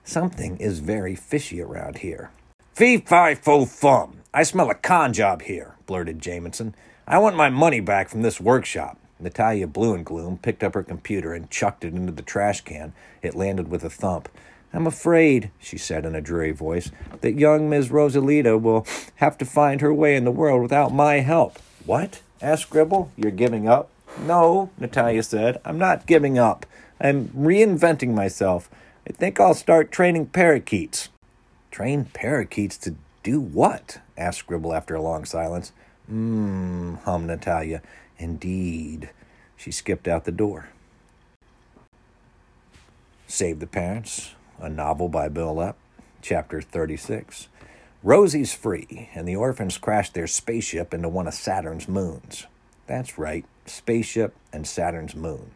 Something 0.04 0.58
is 0.58 0.80
very 0.80 1.14
fishy 1.14 1.62
around 1.62 1.98
here. 1.98 2.30
Fee 2.74 2.98
fi 2.98 3.34
fo 3.34 3.64
fum. 3.64 4.20
I 4.34 4.42
smell 4.42 4.68
a 4.68 4.74
con 4.74 5.14
job 5.14 5.40
here, 5.42 5.76
blurted 5.86 6.20
Jamison. 6.20 6.74
I 7.06 7.16
want 7.16 7.36
my 7.36 7.48
money 7.48 7.80
back 7.80 8.10
from 8.10 8.20
this 8.20 8.40
workshop. 8.40 8.98
Natalia 9.24 9.66
Blue 9.66 9.94
and 9.94 10.04
Gloom 10.04 10.38
picked 10.38 10.62
up 10.62 10.74
her 10.74 10.82
computer 10.82 11.32
and 11.32 11.50
chucked 11.50 11.84
it 11.84 11.94
into 11.94 12.12
the 12.12 12.22
trash 12.22 12.60
can. 12.60 12.92
It 13.22 13.34
landed 13.34 13.68
with 13.68 13.82
a 13.82 13.90
thump. 13.90 14.28
I'm 14.72 14.86
afraid, 14.86 15.50
she 15.58 15.78
said 15.78 16.04
in 16.04 16.14
a 16.14 16.20
dreary 16.20 16.52
voice, 16.52 16.90
that 17.20 17.38
young 17.38 17.70
Miss 17.70 17.88
Rosalita 17.88 18.60
will 18.60 18.86
have 19.16 19.38
to 19.38 19.44
find 19.44 19.80
her 19.80 19.94
way 19.94 20.14
in 20.14 20.24
the 20.24 20.30
world 20.30 20.62
without 20.62 20.92
my 20.92 21.16
help. 21.16 21.58
What? 21.86 22.20
asked 22.42 22.62
Scribble. 22.62 23.10
You're 23.16 23.30
giving 23.30 23.68
up? 23.68 23.88
No, 24.20 24.70
Natalia 24.78 25.22
said. 25.22 25.60
I'm 25.64 25.78
not 25.78 26.06
giving 26.06 26.38
up. 26.38 26.66
I'm 27.00 27.28
reinventing 27.28 28.14
myself. 28.14 28.68
I 29.08 29.12
think 29.12 29.40
I'll 29.40 29.54
start 29.54 29.90
training 29.90 30.26
parakeets. 30.26 31.08
Train 31.70 32.06
parakeets 32.12 32.76
to 32.78 32.96
do 33.22 33.40
what? 33.40 34.00
asked 34.16 34.40
Scribble 34.40 34.74
after 34.74 34.94
a 34.94 35.02
long 35.02 35.24
silence. 35.24 35.72
Mmm, 36.12 37.00
hummed 37.02 37.28
Natalia. 37.28 37.80
Indeed. 38.18 39.10
She 39.56 39.70
skipped 39.70 40.08
out 40.08 40.24
the 40.24 40.32
door. 40.32 40.68
Save 43.26 43.60
the 43.60 43.66
Parents, 43.66 44.32
a 44.60 44.68
novel 44.68 45.08
by 45.08 45.28
Bill 45.28 45.54
Lepp, 45.54 45.74
chapter 46.22 46.60
36. 46.60 47.48
Rosie's 48.02 48.52
free, 48.52 49.08
and 49.14 49.26
the 49.26 49.36
orphans 49.36 49.78
crash 49.78 50.10
their 50.10 50.26
spaceship 50.26 50.92
into 50.92 51.08
one 51.08 51.26
of 51.26 51.34
Saturn's 51.34 51.88
moons. 51.88 52.46
That's 52.86 53.18
right, 53.18 53.46
spaceship 53.66 54.34
and 54.52 54.66
Saturn's 54.66 55.16
moon. 55.16 55.52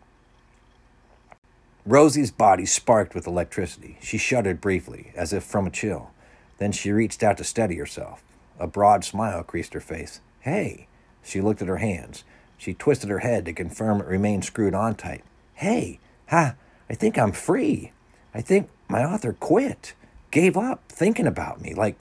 Rosie's 1.85 2.31
body 2.31 2.67
sparked 2.67 3.15
with 3.15 3.27
electricity. 3.27 3.99
She 4.03 4.19
shuddered 4.19 4.61
briefly, 4.61 5.13
as 5.15 5.33
if 5.33 5.45
from 5.45 5.67
a 5.67 5.71
chill. 5.71 6.11
Then 6.59 6.73
she 6.73 6.91
reached 6.91 7.23
out 7.23 7.39
to 7.39 7.45
steady 7.45 7.77
herself. 7.77 8.23
A 8.59 8.67
broad 8.67 9.05
smile 9.05 9.43
creased 9.43 9.75
her 9.75 9.81
face. 9.81 10.21
Hey! 10.41 10.87
She 11.23 11.41
looked 11.41 11.63
at 11.63 11.69
her 11.69 11.79
hands. 11.79 12.25
She 12.59 12.75
twisted 12.75 13.09
her 13.09 13.21
head 13.21 13.45
to 13.47 13.53
confirm 13.53 14.01
it 14.01 14.07
remained 14.07 14.45
screwed 14.45 14.75
on 14.75 14.97
tight. 14.97 15.25
Hey! 15.55 16.01
Ha! 16.29 16.57
I 16.91 16.95
think 16.95 17.17
I'm 17.17 17.33
free. 17.33 17.93
I 18.35 18.41
think 18.41 18.69
my 18.89 19.05
author 19.05 19.33
quit. 19.33 19.95
Gave 20.31 20.57
up 20.57 20.83
thinking 20.89 21.27
about 21.27 21.63
me, 21.63 21.73
like 21.73 21.97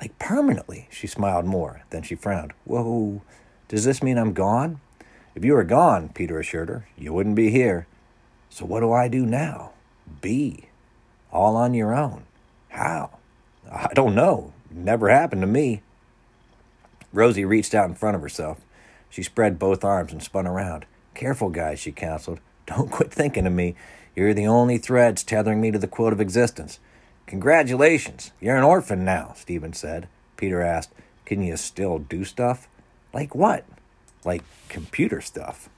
like 0.00 0.18
permanently. 0.18 0.88
She 0.90 1.06
smiled 1.06 1.46
more. 1.46 1.82
Then 1.90 2.02
she 2.02 2.14
frowned. 2.14 2.52
Whoa. 2.64 3.22
Does 3.68 3.84
this 3.84 4.02
mean 4.02 4.18
I'm 4.18 4.34
gone? 4.34 4.80
If 5.34 5.44
you 5.44 5.54
were 5.54 5.64
gone, 5.64 6.10
Peter 6.10 6.38
assured 6.38 6.68
her, 6.68 6.86
you 6.96 7.12
wouldn't 7.12 7.34
be 7.34 7.50
here. 7.50 7.86
So 8.48 8.64
what 8.64 8.80
do 8.80 8.92
I 8.92 9.08
do 9.08 9.26
now? 9.26 9.72
Be. 10.20 10.68
All 11.32 11.56
on 11.56 11.74
your 11.74 11.94
own. 11.94 12.24
How? 12.68 13.18
I 13.70 13.92
don't 13.94 14.14
know. 14.14 14.52
Never 14.70 15.08
happened 15.08 15.42
to 15.42 15.46
me. 15.46 15.82
Rosie 17.12 17.44
reached 17.44 17.74
out 17.74 17.88
in 17.88 17.94
front 17.94 18.16
of 18.16 18.22
herself. 18.22 18.58
She 19.10 19.22
spread 19.22 19.58
both 19.58 19.84
arms 19.84 20.12
and 20.12 20.22
spun 20.22 20.46
around. 20.46 20.86
Careful, 21.14 21.48
guys, 21.48 21.78
she 21.78 21.92
counseled. 21.92 22.40
Don't 22.66 22.90
quit 22.90 23.12
thinking 23.12 23.46
of 23.46 23.52
me. 23.52 23.74
You're 24.14 24.34
the 24.34 24.46
only 24.46 24.78
threads 24.78 25.22
tethering 25.22 25.60
me 25.60 25.70
to 25.70 25.78
the 25.78 25.86
quote 25.86 26.12
of 26.12 26.20
existence. 26.20 26.78
Congratulations. 27.26 28.32
You're 28.40 28.56
an 28.56 28.64
orphan 28.64 29.04
now, 29.04 29.34
Stephen 29.36 29.72
said. 29.72 30.08
Peter 30.36 30.62
asked, 30.62 30.92
Can 31.24 31.42
you 31.42 31.56
still 31.56 31.98
do 31.98 32.24
stuff? 32.24 32.68
Like 33.12 33.34
what? 33.34 33.64
Like 34.24 34.42
computer 34.68 35.20
stuff. 35.20 35.68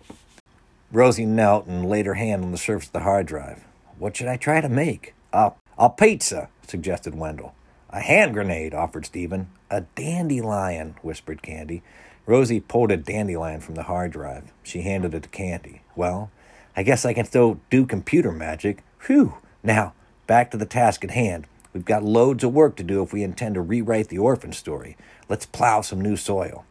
Rosie 0.90 1.26
knelt 1.26 1.66
and 1.66 1.88
laid 1.88 2.06
her 2.06 2.14
hand 2.14 2.44
on 2.44 2.52
the 2.52 2.58
surface 2.58 2.88
of 2.88 2.92
the 2.92 3.00
hard 3.00 3.26
drive. 3.26 3.64
What 3.98 4.16
should 4.16 4.28
I 4.28 4.36
try 4.36 4.60
to 4.60 4.68
make? 4.68 5.14
A, 5.32 5.52
a 5.76 5.90
pizza, 5.90 6.48
suggested 6.66 7.14
Wendell. 7.14 7.54
A 7.90 8.00
hand 8.00 8.34
grenade, 8.34 8.74
offered 8.74 9.06
Stephen. 9.06 9.50
A 9.70 9.82
dandelion, 9.94 10.96
whispered 11.02 11.42
Candy. 11.42 11.82
Rosie 12.28 12.60
pulled 12.60 12.92
a 12.92 12.98
dandelion 12.98 13.58
from 13.58 13.74
the 13.74 13.84
hard 13.84 14.10
drive. 14.10 14.52
She 14.62 14.82
handed 14.82 15.14
it 15.14 15.22
to 15.22 15.28
Candy. 15.30 15.80
Well, 15.96 16.30
I 16.76 16.82
guess 16.82 17.06
I 17.06 17.14
can 17.14 17.24
still 17.24 17.58
do 17.70 17.86
computer 17.86 18.32
magic. 18.32 18.84
Whew. 19.06 19.38
Now, 19.62 19.94
back 20.26 20.50
to 20.50 20.58
the 20.58 20.66
task 20.66 21.02
at 21.04 21.12
hand. 21.12 21.46
We've 21.72 21.86
got 21.86 22.02
loads 22.04 22.44
of 22.44 22.52
work 22.52 22.76
to 22.76 22.82
do 22.82 23.02
if 23.02 23.14
we 23.14 23.22
intend 23.22 23.54
to 23.54 23.62
rewrite 23.62 24.08
the 24.08 24.18
orphan 24.18 24.52
story. 24.52 24.98
Let's 25.30 25.46
plow 25.46 25.80
some 25.80 26.02
new 26.02 26.16
soil. 26.18 26.66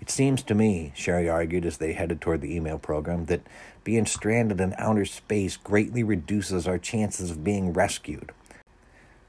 It 0.00 0.10
seems 0.10 0.44
to 0.44 0.54
me, 0.54 0.92
Sherry 0.94 1.28
argued 1.28 1.66
as 1.66 1.78
they 1.78 1.92
headed 1.92 2.20
toward 2.20 2.40
the 2.40 2.54
email 2.54 2.78
program, 2.78 3.26
that 3.26 3.44
being 3.82 4.06
stranded 4.06 4.60
in 4.60 4.76
outer 4.78 5.04
space 5.04 5.56
greatly 5.56 6.04
reduces 6.04 6.68
our 6.68 6.78
chances 6.78 7.32
of 7.32 7.42
being 7.42 7.72
rescued. 7.72 8.30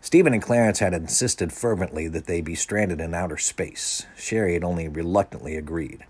Stephen 0.03 0.33
and 0.33 0.41
Clarence 0.41 0.79
had 0.79 0.95
insisted 0.95 1.53
fervently 1.53 2.07
that 2.07 2.25
they 2.25 2.41
be 2.41 2.55
stranded 2.55 2.99
in 2.99 3.13
outer 3.13 3.37
space. 3.37 4.07
Sherry 4.17 4.55
had 4.55 4.63
only 4.63 4.87
reluctantly 4.87 5.55
agreed. 5.55 6.05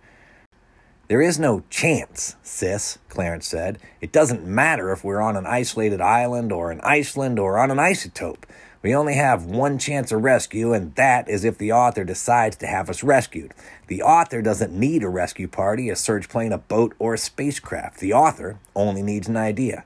There 1.10 1.22
is 1.22 1.38
no 1.38 1.64
chance, 1.70 2.38
sis, 2.42 3.00
Clarence 3.10 3.46
said. 3.46 3.80
It 4.00 4.14
doesn't 4.14 4.48
matter 4.48 4.94
if 4.94 5.04
we're 5.04 5.20
on 5.20 5.36
an 5.36 5.46
isolated 5.46 6.00
island 6.00 6.54
or 6.54 6.72
an 6.72 6.80
Iceland 6.86 7.38
or 7.38 7.58
on 7.58 7.70
an 7.70 7.80
isotope. 7.80 8.46
We 8.82 8.96
only 8.96 9.16
have 9.16 9.44
one 9.44 9.78
chance 9.78 10.14
of 10.14 10.24
rescue, 10.24 10.72
and 10.72 10.96
that 10.96 11.28
is 11.30 11.44
if 11.44 11.58
the 11.58 11.74
author 11.74 12.06
decides 12.06 12.56
to 12.58 12.68
have 12.68 12.90
us 12.90 13.04
rescued. 13.04 13.54
The 13.88 14.02
author 14.02 14.42
doesn't 14.42 14.72
need 14.72 15.04
a 15.04 15.10
rescue 15.10 15.50
party, 15.50 15.90
a 15.90 15.98
search 15.98 16.30
plane, 16.30 16.54
a 16.54 16.58
boat, 16.58 16.96
or 16.98 17.14
a 17.14 17.18
spacecraft. 17.18 18.00
The 18.00 18.14
author 18.14 18.58
only 18.74 19.04
needs 19.04 19.28
an 19.28 19.36
idea. 19.36 19.84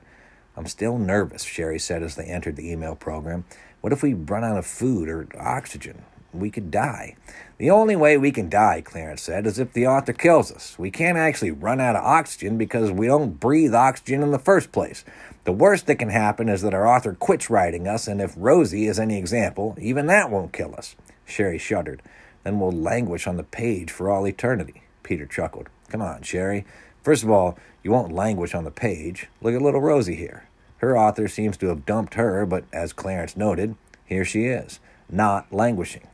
I'm 0.56 0.66
still 0.66 0.96
nervous, 0.96 1.42
Sherry 1.42 1.80
said 1.80 2.04
as 2.04 2.14
they 2.14 2.24
entered 2.24 2.54
the 2.54 2.70
email 2.70 2.94
program. 2.94 3.44
What 3.86 3.92
if 3.92 4.02
we 4.02 4.14
run 4.14 4.42
out 4.42 4.58
of 4.58 4.66
food 4.66 5.08
or 5.08 5.28
oxygen? 5.38 6.02
We 6.32 6.50
could 6.50 6.72
die. 6.72 7.14
The 7.58 7.70
only 7.70 7.94
way 7.94 8.18
we 8.18 8.32
can 8.32 8.48
die, 8.48 8.80
Clarence 8.80 9.22
said, 9.22 9.46
is 9.46 9.60
if 9.60 9.72
the 9.72 9.86
author 9.86 10.12
kills 10.12 10.50
us. 10.50 10.76
We 10.76 10.90
can't 10.90 11.16
actually 11.16 11.52
run 11.52 11.80
out 11.80 11.94
of 11.94 12.04
oxygen 12.04 12.58
because 12.58 12.90
we 12.90 13.06
don't 13.06 13.38
breathe 13.38 13.76
oxygen 13.76 14.24
in 14.24 14.32
the 14.32 14.40
first 14.40 14.72
place. 14.72 15.04
The 15.44 15.52
worst 15.52 15.86
that 15.86 16.00
can 16.00 16.08
happen 16.08 16.48
is 16.48 16.62
that 16.62 16.74
our 16.74 16.84
author 16.84 17.14
quits 17.14 17.48
writing 17.48 17.86
us, 17.86 18.08
and 18.08 18.20
if 18.20 18.34
Rosie 18.36 18.88
is 18.88 18.98
any 18.98 19.18
example, 19.18 19.76
even 19.80 20.08
that 20.08 20.32
won't 20.32 20.52
kill 20.52 20.74
us. 20.74 20.96
Sherry 21.24 21.56
shuddered. 21.56 22.02
Then 22.42 22.58
we'll 22.58 22.72
languish 22.72 23.28
on 23.28 23.36
the 23.36 23.44
page 23.44 23.92
for 23.92 24.10
all 24.10 24.26
eternity. 24.26 24.82
Peter 25.04 25.26
chuckled. 25.26 25.68
Come 25.90 26.02
on, 26.02 26.22
Sherry. 26.22 26.66
First 27.04 27.22
of 27.22 27.30
all, 27.30 27.56
you 27.84 27.92
won't 27.92 28.10
languish 28.10 28.52
on 28.52 28.64
the 28.64 28.72
page. 28.72 29.28
Look 29.40 29.54
at 29.54 29.62
little 29.62 29.80
Rosie 29.80 30.16
here. 30.16 30.45
Her 30.78 30.96
author 30.96 31.28
seems 31.28 31.56
to 31.58 31.68
have 31.68 31.86
dumped 31.86 32.14
her, 32.14 32.44
but 32.46 32.64
as 32.72 32.92
Clarence 32.92 33.36
noted, 33.36 33.76
here 34.04 34.24
she 34.24 34.44
is, 34.44 34.78
not 35.10 35.52
languishing. 35.52 36.06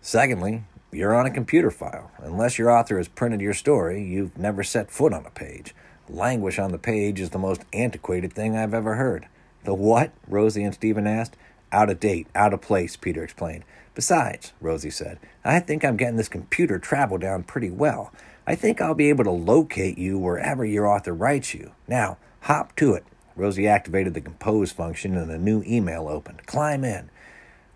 Secondly, 0.00 0.64
you're 0.92 1.14
on 1.14 1.26
a 1.26 1.30
computer 1.30 1.70
file. 1.70 2.10
Unless 2.18 2.58
your 2.58 2.70
author 2.70 2.96
has 2.96 3.08
printed 3.08 3.40
your 3.40 3.54
story, 3.54 4.02
you've 4.02 4.38
never 4.38 4.62
set 4.62 4.90
foot 4.90 5.12
on 5.12 5.26
a 5.26 5.30
page. 5.30 5.74
Languish 6.08 6.58
on 6.58 6.72
the 6.72 6.78
page 6.78 7.20
is 7.20 7.30
the 7.30 7.38
most 7.38 7.62
antiquated 7.72 8.32
thing 8.32 8.56
I've 8.56 8.74
ever 8.74 8.94
heard. 8.94 9.26
The 9.64 9.74
what? 9.74 10.12
Rosie 10.28 10.62
and 10.62 10.72
Stephen 10.74 11.06
asked. 11.06 11.36
Out 11.72 11.90
of 11.90 11.98
date, 11.98 12.28
out 12.34 12.54
of 12.54 12.60
place, 12.60 12.96
Peter 12.96 13.24
explained. 13.24 13.64
Besides, 13.94 14.52
Rosie 14.60 14.90
said, 14.90 15.18
I 15.44 15.58
think 15.58 15.84
I'm 15.84 15.96
getting 15.96 16.16
this 16.16 16.28
computer 16.28 16.78
travel 16.78 17.18
down 17.18 17.42
pretty 17.42 17.70
well. 17.70 18.12
I 18.46 18.54
think 18.54 18.80
I'll 18.80 18.94
be 18.94 19.08
able 19.08 19.24
to 19.24 19.30
locate 19.30 19.98
you 19.98 20.18
wherever 20.18 20.64
your 20.64 20.86
author 20.86 21.12
writes 21.12 21.52
you. 21.52 21.72
Now, 21.88 22.18
hop 22.42 22.76
to 22.76 22.94
it. 22.94 23.04
Rosie 23.36 23.68
activated 23.68 24.14
the 24.14 24.20
compose 24.22 24.72
function 24.72 25.16
and 25.16 25.30
a 25.30 25.38
new 25.38 25.62
email 25.66 26.08
opened. 26.08 26.46
Climb 26.46 26.84
in. 26.84 27.10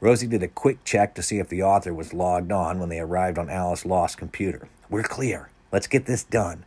Rosie 0.00 0.26
did 0.26 0.42
a 0.42 0.48
quick 0.48 0.82
check 0.84 1.14
to 1.14 1.22
see 1.22 1.38
if 1.38 1.50
the 1.50 1.62
author 1.62 1.92
was 1.92 2.14
logged 2.14 2.50
on 2.50 2.80
when 2.80 2.88
they 2.88 2.98
arrived 2.98 3.36
on 3.36 3.50
Alice 3.50 3.84
Lost's 3.84 4.16
computer. 4.16 4.68
We're 4.88 5.02
clear. 5.02 5.50
Let's 5.70 5.86
get 5.86 6.06
this 6.06 6.24
done. 6.24 6.64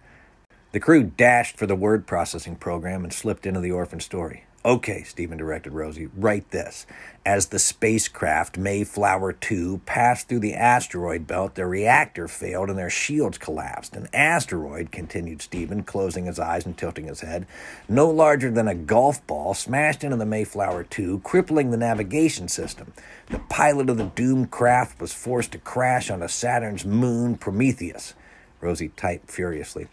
The 0.72 0.80
crew 0.80 1.04
dashed 1.04 1.58
for 1.58 1.66
the 1.66 1.76
word 1.76 2.06
processing 2.06 2.56
program 2.56 3.04
and 3.04 3.12
slipped 3.12 3.48
into 3.48 3.60
the 3.60 3.72
orphan 3.72 4.00
story. 4.00 4.46
Okay, 4.65 5.03
Stephen 5.03 5.38
directed 5.38 5.74
Rosie, 5.74 6.08
write 6.15 6.51
this. 6.51 6.86
As 7.25 7.48
the 7.48 7.60
spacecraft 7.60 8.58
Mayflower 8.58 9.34
2 9.34 9.82
passed 9.86 10.29
through 10.29 10.39
the 10.39 10.53
asteroid 10.53 11.27
belt, 11.27 11.55
their 11.55 11.67
reactor 11.67 12.29
failed 12.29 12.70
and 12.70 12.79
their 12.79 12.89
shields 12.89 13.38
collapsed. 13.38 13.93
An 13.93 14.08
asteroid, 14.13 14.89
continued 14.89 15.41
Stephen, 15.41 15.84
closing 15.84 16.27
his 16.27 16.39
eyes 16.39 16.65
and 16.65 16.77
tilting 16.77 17.08
his 17.08 17.20
head, 17.20 17.46
no 17.89 18.10
larger 18.10 18.50
than 18.50 18.70
a 18.70 18.75
golf 18.75 19.25
ball, 19.27 19.53
smashed 19.53 20.01
into 20.01 20.15
the 20.15 20.25
Mayflower 20.25 20.86
2, 20.86 21.20
crippling 21.25 21.72
the 21.72 21.77
navigation 21.77 22.48
system. 22.48 22.93
The 23.32 23.39
pilot 23.39 23.89
of 23.89 23.98
the 23.98 24.05
doomed 24.05 24.50
craft 24.50 25.01
was 25.01 25.12
forced 25.12 25.51
to 25.51 25.58
crash 25.58 26.10
onto 26.10 26.29
Saturn's 26.29 26.86
moon, 26.86 27.36
Prometheus. 27.36 28.13
Rosie 28.62 28.93
typed 28.96 29.29
furiously. 29.29 29.89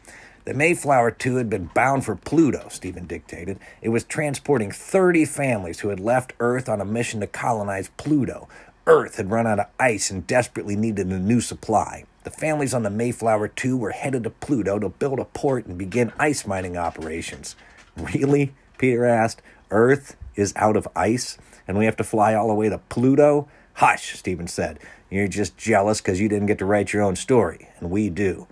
The 0.50 0.56
Mayflower 0.56 1.12
2 1.12 1.36
had 1.36 1.48
been 1.48 1.70
bound 1.74 2.04
for 2.04 2.16
Pluto, 2.16 2.66
Stephen 2.70 3.06
dictated. 3.06 3.60
It 3.82 3.90
was 3.90 4.02
transporting 4.02 4.72
30 4.72 5.24
families 5.24 5.78
who 5.78 5.90
had 5.90 6.00
left 6.00 6.32
Earth 6.40 6.68
on 6.68 6.80
a 6.80 6.84
mission 6.84 7.20
to 7.20 7.28
colonize 7.28 7.90
Pluto. 7.96 8.48
Earth 8.84 9.18
had 9.18 9.30
run 9.30 9.46
out 9.46 9.60
of 9.60 9.68
ice 9.78 10.10
and 10.10 10.26
desperately 10.26 10.74
needed 10.74 11.06
a 11.06 11.20
new 11.20 11.40
supply. 11.40 12.02
The 12.24 12.32
families 12.32 12.74
on 12.74 12.82
the 12.82 12.90
Mayflower 12.90 13.46
2 13.46 13.76
were 13.76 13.92
headed 13.92 14.24
to 14.24 14.30
Pluto 14.30 14.80
to 14.80 14.88
build 14.88 15.20
a 15.20 15.24
port 15.24 15.66
and 15.66 15.78
begin 15.78 16.12
ice 16.18 16.44
mining 16.44 16.76
operations. 16.76 17.54
Really? 17.96 18.52
Peter 18.76 19.04
asked. 19.04 19.42
Earth 19.70 20.16
is 20.34 20.52
out 20.56 20.76
of 20.76 20.88
ice, 20.96 21.38
and 21.68 21.78
we 21.78 21.84
have 21.84 21.96
to 21.98 22.02
fly 22.02 22.34
all 22.34 22.48
the 22.48 22.54
way 22.54 22.68
to 22.68 22.78
Pluto? 22.78 23.46
Hush, 23.74 24.18
Stephen 24.18 24.48
said. 24.48 24.80
You're 25.10 25.28
just 25.28 25.56
jealous 25.56 26.00
because 26.00 26.20
you 26.20 26.28
didn't 26.28 26.46
get 26.46 26.58
to 26.58 26.66
write 26.66 26.92
your 26.92 27.02
own 27.02 27.14
story, 27.14 27.68
and 27.78 27.88
we 27.88 28.10
do. 28.10 28.48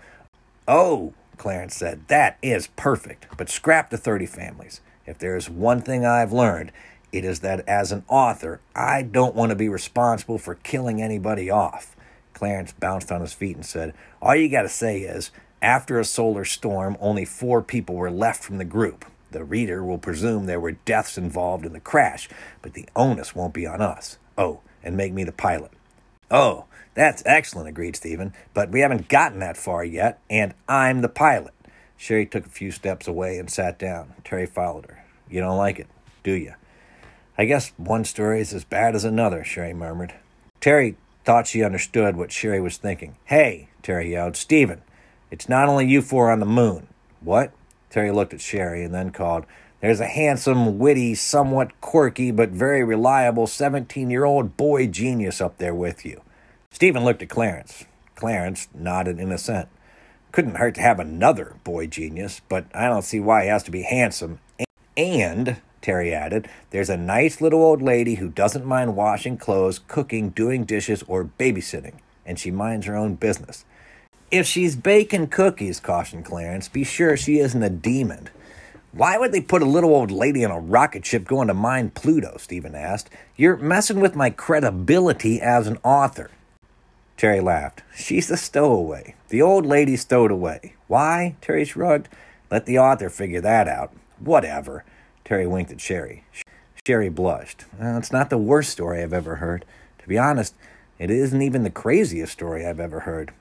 Oh, 0.68 1.14
Clarence 1.38 1.76
said. 1.76 2.06
That 2.08 2.38
is 2.42 2.68
perfect, 2.76 3.26
but 3.36 3.48
scrap 3.48 3.90
the 3.90 3.96
30 3.96 4.26
families. 4.26 4.80
If 5.06 5.18
there 5.18 5.36
is 5.36 5.48
one 5.48 5.80
thing 5.80 6.04
I've 6.04 6.32
learned, 6.32 6.72
it 7.12 7.24
is 7.24 7.40
that 7.40 7.66
as 7.66 7.92
an 7.92 8.04
author, 8.08 8.60
I 8.74 9.02
don't 9.02 9.34
want 9.34 9.50
to 9.50 9.56
be 9.56 9.68
responsible 9.68 10.38
for 10.38 10.56
killing 10.56 11.00
anybody 11.00 11.48
off. 11.48 11.96
Clarence 12.34 12.72
bounced 12.72 13.10
on 13.10 13.22
his 13.22 13.32
feet 13.32 13.56
and 13.56 13.64
said, 13.64 13.94
All 14.20 14.36
you 14.36 14.48
got 14.48 14.62
to 14.62 14.68
say 14.68 15.00
is, 15.00 15.30
after 15.62 15.98
a 15.98 16.04
solar 16.04 16.44
storm, 16.44 16.96
only 17.00 17.24
four 17.24 17.62
people 17.62 17.96
were 17.96 18.10
left 18.10 18.44
from 18.44 18.58
the 18.58 18.64
group. 18.64 19.04
The 19.30 19.44
reader 19.44 19.84
will 19.84 19.98
presume 19.98 20.46
there 20.46 20.60
were 20.60 20.72
deaths 20.72 21.18
involved 21.18 21.66
in 21.66 21.72
the 21.72 21.80
crash, 21.80 22.28
but 22.62 22.74
the 22.74 22.88
onus 22.94 23.34
won't 23.34 23.54
be 23.54 23.66
on 23.66 23.80
us. 23.80 24.18
Oh, 24.36 24.60
and 24.82 24.96
make 24.96 25.12
me 25.12 25.24
the 25.24 25.32
pilot. 25.32 25.72
Oh, 26.30 26.66
that's 26.98 27.22
excellent, 27.24 27.68
agreed 27.68 27.94
Stephen, 27.94 28.32
but 28.54 28.70
we 28.70 28.80
haven't 28.80 29.08
gotten 29.08 29.38
that 29.38 29.56
far 29.56 29.84
yet, 29.84 30.18
and 30.28 30.52
I'm 30.68 31.00
the 31.00 31.08
pilot. 31.08 31.54
Sherry 31.96 32.26
took 32.26 32.44
a 32.44 32.50
few 32.50 32.72
steps 32.72 33.06
away 33.06 33.38
and 33.38 33.48
sat 33.48 33.78
down. 33.78 34.14
Terry 34.24 34.46
followed 34.46 34.86
her. 34.86 35.04
You 35.30 35.40
don't 35.40 35.56
like 35.56 35.78
it, 35.78 35.86
do 36.24 36.32
you? 36.32 36.54
I 37.38 37.44
guess 37.44 37.72
one 37.76 38.04
story 38.04 38.40
is 38.40 38.52
as 38.52 38.64
bad 38.64 38.96
as 38.96 39.04
another, 39.04 39.44
Sherry 39.44 39.74
murmured. 39.74 40.14
Terry 40.60 40.96
thought 41.24 41.46
she 41.46 41.62
understood 41.62 42.16
what 42.16 42.32
Sherry 42.32 42.60
was 42.60 42.78
thinking. 42.78 43.16
Hey, 43.26 43.68
Terry 43.80 44.10
yelled, 44.10 44.34
Stephen, 44.34 44.82
it's 45.30 45.48
not 45.48 45.68
only 45.68 45.86
you 45.86 46.02
four 46.02 46.32
on 46.32 46.40
the 46.40 46.46
moon. 46.46 46.88
What? 47.20 47.52
Terry 47.90 48.10
looked 48.10 48.34
at 48.34 48.40
Sherry 48.40 48.82
and 48.82 48.92
then 48.92 49.10
called, 49.10 49.46
There's 49.80 50.00
a 50.00 50.06
handsome, 50.06 50.80
witty, 50.80 51.14
somewhat 51.14 51.80
quirky, 51.80 52.32
but 52.32 52.48
very 52.48 52.82
reliable 52.82 53.46
17 53.46 54.10
year 54.10 54.24
old 54.24 54.56
boy 54.56 54.88
genius 54.88 55.40
up 55.40 55.58
there 55.58 55.76
with 55.76 56.04
you. 56.04 56.22
Stephen 56.78 57.04
looked 57.04 57.22
at 57.22 57.28
Clarence. 57.28 57.86
Clarence 58.14 58.68
nodded 58.72 59.18
in 59.18 59.32
assent. 59.32 59.68
Couldn't 60.30 60.58
hurt 60.58 60.76
to 60.76 60.80
have 60.80 61.00
another 61.00 61.56
boy 61.64 61.88
genius, 61.88 62.40
but 62.48 62.66
I 62.72 62.86
don't 62.86 63.02
see 63.02 63.18
why 63.18 63.42
he 63.42 63.48
has 63.48 63.64
to 63.64 63.72
be 63.72 63.82
handsome. 63.82 64.38
And, 64.96 65.56
Terry 65.82 66.14
added, 66.14 66.48
there's 66.70 66.88
a 66.88 66.96
nice 66.96 67.40
little 67.40 67.64
old 67.64 67.82
lady 67.82 68.14
who 68.14 68.28
doesn't 68.28 68.64
mind 68.64 68.94
washing 68.94 69.38
clothes, 69.38 69.80
cooking, 69.88 70.28
doing 70.30 70.62
dishes, 70.62 71.02
or 71.08 71.24
babysitting, 71.24 71.94
and 72.24 72.38
she 72.38 72.52
minds 72.52 72.86
her 72.86 72.94
own 72.94 73.16
business. 73.16 73.64
If 74.30 74.46
she's 74.46 74.76
baking 74.76 75.30
cookies, 75.30 75.80
cautioned 75.80 76.26
Clarence, 76.26 76.68
be 76.68 76.84
sure 76.84 77.16
she 77.16 77.40
isn't 77.40 77.60
a 77.60 77.70
demon. 77.70 78.28
Why 78.92 79.18
would 79.18 79.32
they 79.32 79.40
put 79.40 79.62
a 79.62 79.64
little 79.64 79.90
old 79.90 80.12
lady 80.12 80.44
on 80.44 80.52
a 80.52 80.60
rocket 80.60 81.04
ship 81.04 81.24
going 81.24 81.48
to 81.48 81.54
mine 81.54 81.90
Pluto? 81.90 82.36
Stephen 82.38 82.76
asked. 82.76 83.10
You're 83.34 83.56
messing 83.56 83.98
with 83.98 84.14
my 84.14 84.30
credibility 84.30 85.40
as 85.40 85.66
an 85.66 85.78
author. 85.82 86.30
Terry 87.18 87.40
laughed. 87.40 87.82
She's 87.96 88.30
a 88.30 88.36
stowaway. 88.36 89.16
The 89.28 89.42
old 89.42 89.66
lady 89.66 89.96
stowed 89.96 90.30
away. 90.30 90.74
Why? 90.86 91.34
Terry 91.40 91.64
shrugged. 91.64 92.08
Let 92.48 92.64
the 92.64 92.78
author 92.78 93.10
figure 93.10 93.40
that 93.40 93.66
out. 93.66 93.92
Whatever. 94.20 94.84
Terry 95.24 95.44
winked 95.44 95.72
at 95.72 95.80
Sherry. 95.80 96.22
Sherry 96.86 97.08
blushed. 97.08 97.64
Well, 97.76 97.98
it's 97.98 98.12
not 98.12 98.30
the 98.30 98.38
worst 98.38 98.70
story 98.70 99.02
I've 99.02 99.12
ever 99.12 99.36
heard. 99.36 99.64
To 99.98 100.08
be 100.08 100.16
honest, 100.16 100.54
it 101.00 101.10
isn't 101.10 101.42
even 101.42 101.64
the 101.64 101.70
craziest 101.70 102.32
story 102.32 102.64
I've 102.64 102.78
ever 102.78 103.00
heard. 103.00 103.32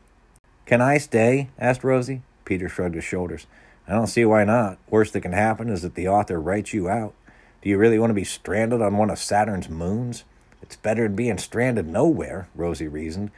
Can 0.65 0.81
I 0.81 0.97
stay? 0.97 1.49
asked 1.59 1.83
Rosie. 1.83 2.23
Peter 2.45 2.67
shrugged 2.67 2.95
his 2.95 3.03
shoulders. 3.03 3.45
I 3.87 3.93
don't 3.93 4.07
see 4.07 4.25
why 4.25 4.43
not. 4.43 4.79
Worst 4.89 5.13
that 5.13 5.21
can 5.21 5.33
happen 5.33 5.69
is 5.69 5.83
that 5.83 5.93
the 5.93 6.07
author 6.07 6.41
writes 6.41 6.73
you 6.73 6.89
out. 6.89 7.13
Do 7.61 7.69
you 7.69 7.77
really 7.77 7.99
want 7.99 8.09
to 8.09 8.15
be 8.15 8.23
stranded 8.23 8.81
on 8.81 8.97
one 8.97 9.11
of 9.11 9.19
Saturn's 9.19 9.69
moons? 9.69 10.23
It's 10.63 10.75
better 10.75 11.03
than 11.03 11.15
being 11.15 11.37
stranded 11.37 11.87
nowhere, 11.87 12.49
Rosie 12.55 12.87
reasoned. 12.87 13.29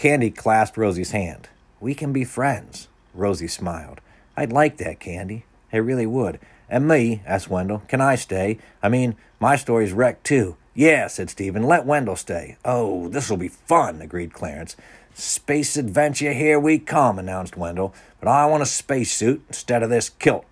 Candy 0.00 0.30
clasped 0.30 0.78
Rosie's 0.78 1.10
hand. 1.10 1.50
We 1.78 1.94
can 1.94 2.10
be 2.10 2.24
friends. 2.24 2.88
Rosie 3.12 3.46
smiled. 3.46 4.00
I'd 4.34 4.50
like 4.50 4.78
that, 4.78 4.98
Candy. 4.98 5.44
I 5.74 5.76
really 5.76 6.06
would. 6.06 6.40
And 6.70 6.88
me, 6.88 7.20
asked 7.26 7.50
Wendell. 7.50 7.82
Can 7.86 8.00
I 8.00 8.14
stay? 8.14 8.56
I 8.82 8.88
mean, 8.88 9.14
my 9.40 9.56
story's 9.56 9.92
wrecked 9.92 10.24
too. 10.24 10.56
Yeah, 10.72 11.06
said 11.08 11.28
Stephen. 11.28 11.64
Let 11.64 11.84
Wendell 11.84 12.16
stay. 12.16 12.56
Oh, 12.64 13.08
this'll 13.08 13.36
be 13.36 13.48
fun, 13.48 14.00
agreed 14.00 14.32
Clarence. 14.32 14.74
Space 15.12 15.76
adventure, 15.76 16.32
here 16.32 16.58
we 16.58 16.78
come, 16.78 17.18
announced 17.18 17.58
Wendell. 17.58 17.92
But 18.20 18.30
I 18.30 18.46
want 18.46 18.62
a 18.62 18.66
spacesuit 18.66 19.42
instead 19.48 19.82
of 19.82 19.90
this 19.90 20.08
kilt. 20.08 20.46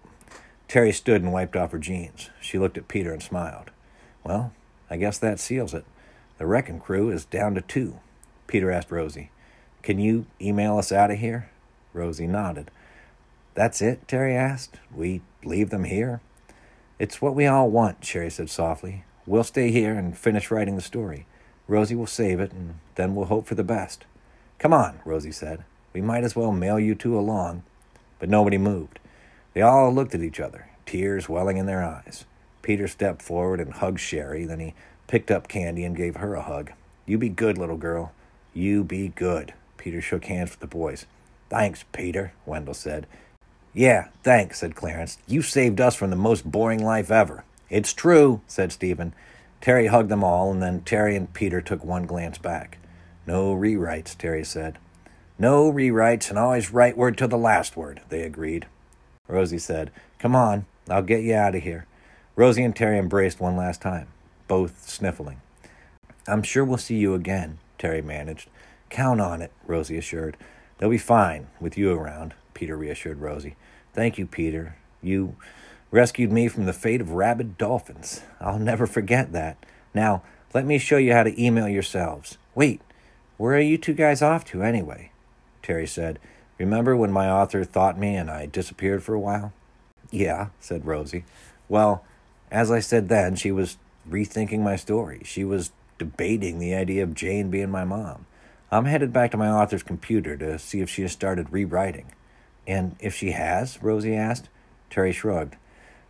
Terry 0.68 0.92
stood 0.92 1.22
and 1.22 1.32
wiped 1.32 1.56
off 1.56 1.72
her 1.72 1.78
jeans. 1.78 2.28
She 2.42 2.58
looked 2.58 2.76
at 2.76 2.86
Peter 2.86 3.14
and 3.14 3.22
smiled. 3.22 3.70
Well, 4.22 4.52
I 4.90 4.98
guess 4.98 5.16
that 5.16 5.40
seals 5.40 5.72
it. 5.72 5.86
The 6.36 6.44
wrecking 6.44 6.80
crew 6.80 7.08
is 7.08 7.24
down 7.24 7.54
to 7.54 7.62
two. 7.62 8.00
Peter 8.46 8.70
asked 8.70 8.90
Rosie, 8.90 9.30
Can 9.88 9.98
you 9.98 10.26
email 10.38 10.76
us 10.76 10.92
out 10.92 11.10
of 11.10 11.16
here? 11.16 11.48
Rosie 11.94 12.26
nodded. 12.26 12.70
That's 13.54 13.80
it? 13.80 14.06
Terry 14.06 14.36
asked. 14.36 14.76
We 14.94 15.22
leave 15.42 15.70
them 15.70 15.84
here? 15.84 16.20
It's 16.98 17.22
what 17.22 17.34
we 17.34 17.46
all 17.46 17.70
want, 17.70 18.04
Sherry 18.04 18.28
said 18.28 18.50
softly. 18.50 19.04
We'll 19.24 19.44
stay 19.44 19.70
here 19.70 19.94
and 19.94 20.14
finish 20.14 20.50
writing 20.50 20.76
the 20.76 20.82
story. 20.82 21.24
Rosie 21.66 21.94
will 21.94 22.06
save 22.06 22.38
it, 22.38 22.52
and 22.52 22.74
then 22.96 23.14
we'll 23.14 23.28
hope 23.28 23.46
for 23.46 23.54
the 23.54 23.64
best. 23.64 24.04
Come 24.58 24.74
on, 24.74 25.00
Rosie 25.06 25.32
said. 25.32 25.64
We 25.94 26.02
might 26.02 26.22
as 26.22 26.36
well 26.36 26.52
mail 26.52 26.78
you 26.78 26.94
two 26.94 27.18
along. 27.18 27.62
But 28.18 28.28
nobody 28.28 28.58
moved. 28.58 28.98
They 29.54 29.62
all 29.62 29.90
looked 29.90 30.14
at 30.14 30.20
each 30.20 30.38
other, 30.38 30.68
tears 30.84 31.30
welling 31.30 31.56
in 31.56 31.64
their 31.64 31.82
eyes. 31.82 32.26
Peter 32.60 32.88
stepped 32.88 33.22
forward 33.22 33.58
and 33.58 33.72
hugged 33.72 34.00
Sherry. 34.00 34.44
Then 34.44 34.60
he 34.60 34.74
picked 35.06 35.30
up 35.30 35.48
Candy 35.48 35.84
and 35.84 35.96
gave 35.96 36.16
her 36.16 36.34
a 36.34 36.42
hug. 36.42 36.72
You 37.06 37.16
be 37.16 37.30
good, 37.30 37.56
little 37.56 37.78
girl. 37.78 38.12
You 38.52 38.84
be 38.84 39.08
good. 39.08 39.54
Peter 39.78 40.02
shook 40.02 40.26
hands 40.26 40.50
with 40.50 40.60
the 40.60 40.66
boys. 40.66 41.06
Thanks, 41.48 41.84
Peter, 41.92 42.32
Wendell 42.44 42.74
said. 42.74 43.06
Yeah, 43.72 44.08
thanks, 44.22 44.58
said 44.58 44.74
Clarence. 44.74 45.18
You 45.26 45.40
saved 45.40 45.80
us 45.80 45.94
from 45.94 46.10
the 46.10 46.16
most 46.16 46.50
boring 46.50 46.84
life 46.84 47.10
ever. 47.10 47.44
It's 47.70 47.92
true, 47.92 48.42
said 48.46 48.72
Stephen. 48.72 49.14
Terry 49.60 49.86
hugged 49.86 50.10
them 50.10 50.24
all, 50.24 50.50
and 50.50 50.62
then 50.62 50.82
Terry 50.82 51.16
and 51.16 51.32
Peter 51.32 51.60
took 51.60 51.84
one 51.84 52.06
glance 52.06 52.38
back. 52.38 52.78
No 53.26 53.54
rewrites, 53.54 54.16
Terry 54.16 54.44
said. 54.44 54.78
No 55.38 55.72
rewrites, 55.72 56.30
and 56.30 56.38
always 56.38 56.72
right 56.72 56.96
word 56.96 57.16
to 57.18 57.26
the 57.26 57.38
last 57.38 57.76
word, 57.76 58.00
they 58.08 58.22
agreed. 58.22 58.66
Rosie 59.26 59.58
said, 59.58 59.90
Come 60.18 60.34
on, 60.34 60.66
I'll 60.88 61.02
get 61.02 61.22
you 61.22 61.34
out 61.34 61.54
of 61.54 61.62
here. 61.62 61.86
Rosie 62.36 62.64
and 62.64 62.74
Terry 62.74 62.98
embraced 62.98 63.40
one 63.40 63.56
last 63.56 63.80
time, 63.82 64.08
both 64.46 64.88
sniffling. 64.88 65.40
I'm 66.26 66.42
sure 66.42 66.64
we'll 66.64 66.78
see 66.78 66.96
you 66.96 67.14
again, 67.14 67.58
Terry 67.78 68.02
managed. 68.02 68.48
Count 68.90 69.20
on 69.20 69.42
it, 69.42 69.52
Rosie 69.66 69.98
assured. 69.98 70.36
They'll 70.78 70.90
be 70.90 70.98
fine 70.98 71.48
with 71.60 71.76
you 71.76 71.92
around. 71.92 72.34
Peter 72.54 72.76
reassured 72.76 73.20
Rosie. 73.20 73.56
Thank 73.92 74.18
you, 74.18 74.26
Peter. 74.26 74.76
You 75.02 75.36
rescued 75.90 76.32
me 76.32 76.48
from 76.48 76.66
the 76.66 76.72
fate 76.72 77.00
of 77.00 77.12
rabid 77.12 77.58
dolphins. 77.58 78.22
I'll 78.40 78.58
never 78.58 78.86
forget 78.86 79.32
that. 79.32 79.64
Now, 79.94 80.22
let 80.54 80.64
me 80.64 80.78
show 80.78 80.96
you 80.96 81.12
how 81.12 81.22
to 81.22 81.42
email 81.42 81.68
yourselves. 81.68 82.38
Wait, 82.54 82.80
where 83.36 83.54
are 83.54 83.60
you 83.60 83.78
two 83.78 83.94
guys 83.94 84.22
off 84.22 84.44
to 84.46 84.62
anyway? 84.62 85.12
Terry 85.62 85.86
said. 85.86 86.18
Remember 86.58 86.96
when 86.96 87.12
my 87.12 87.30
author 87.30 87.62
thought 87.62 87.98
me 87.98 88.16
and 88.16 88.30
I 88.30 88.46
disappeared 88.46 89.02
for 89.02 89.14
a 89.14 89.20
while? 89.20 89.52
Yeah, 90.10 90.48
said 90.58 90.86
Rosie. 90.86 91.24
Well, 91.68 92.04
as 92.50 92.70
I 92.70 92.80
said 92.80 93.08
then, 93.08 93.36
she 93.36 93.52
was 93.52 93.76
rethinking 94.08 94.60
my 94.60 94.76
story. 94.76 95.22
She 95.24 95.44
was 95.44 95.70
debating 95.98 96.58
the 96.58 96.74
idea 96.74 97.02
of 97.02 97.14
Jane 97.14 97.50
being 97.50 97.70
my 97.70 97.84
mom. 97.84 98.26
I'm 98.70 98.84
headed 98.84 99.14
back 99.14 99.30
to 99.30 99.38
my 99.38 99.48
author's 99.48 99.82
computer 99.82 100.36
to 100.36 100.58
see 100.58 100.80
if 100.80 100.90
she 100.90 101.02
has 101.02 101.12
started 101.12 101.50
rewriting. 101.50 102.12
And 102.66 102.96
if 103.00 103.14
she 103.14 103.30
has? 103.30 103.82
Rosie 103.82 104.14
asked. 104.14 104.50
Terry 104.90 105.12
shrugged. 105.12 105.56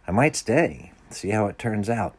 I 0.08 0.10
might 0.10 0.34
stay, 0.34 0.92
see 1.10 1.30
how 1.30 1.46
it 1.46 1.58
turns 1.58 1.88
out. 1.88 2.16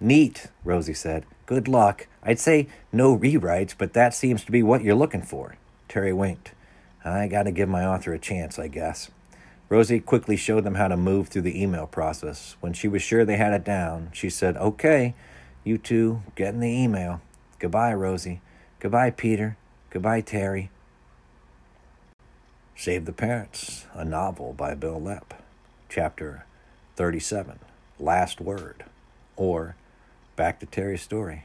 Neat, 0.00 0.48
Rosie 0.64 0.94
said. 0.94 1.26
Good 1.46 1.68
luck. 1.68 2.08
I'd 2.24 2.40
say 2.40 2.66
no 2.92 3.16
rewrites, 3.16 3.74
but 3.76 3.92
that 3.92 4.14
seems 4.14 4.44
to 4.44 4.52
be 4.52 4.64
what 4.64 4.82
you're 4.82 4.96
looking 4.96 5.22
for. 5.22 5.56
Terry 5.88 6.12
winked. 6.12 6.52
I 7.04 7.28
gotta 7.28 7.52
give 7.52 7.68
my 7.68 7.86
author 7.86 8.12
a 8.12 8.18
chance, 8.18 8.58
I 8.58 8.66
guess. 8.66 9.10
Rosie 9.68 10.00
quickly 10.00 10.36
showed 10.36 10.64
them 10.64 10.74
how 10.74 10.88
to 10.88 10.96
move 10.96 11.28
through 11.28 11.42
the 11.42 11.60
email 11.60 11.86
process. 11.86 12.56
When 12.60 12.72
she 12.72 12.88
was 12.88 13.02
sure 13.02 13.24
they 13.24 13.36
had 13.36 13.52
it 13.52 13.64
down, 13.64 14.10
she 14.12 14.28
said, 14.28 14.56
Okay, 14.56 15.14
you 15.62 15.78
two, 15.78 16.22
get 16.34 16.54
in 16.54 16.60
the 16.60 16.68
email. 16.68 17.20
Goodbye, 17.58 17.94
Rosie. 17.94 18.40
Goodbye, 18.80 19.10
Peter. 19.10 19.56
Goodbye, 19.90 20.20
Terry. 20.20 20.68
Save 22.76 23.06
the 23.06 23.12
Parents, 23.12 23.86
a 23.94 24.04
novel 24.04 24.52
by 24.52 24.74
Bill 24.74 25.00
Lepp. 25.00 25.32
Chapter 25.88 26.44
37 26.96 27.58
Last 27.98 28.38
Word, 28.38 28.84
or 29.34 29.76
Back 30.36 30.60
to 30.60 30.66
Terry's 30.66 31.00
Story. 31.00 31.44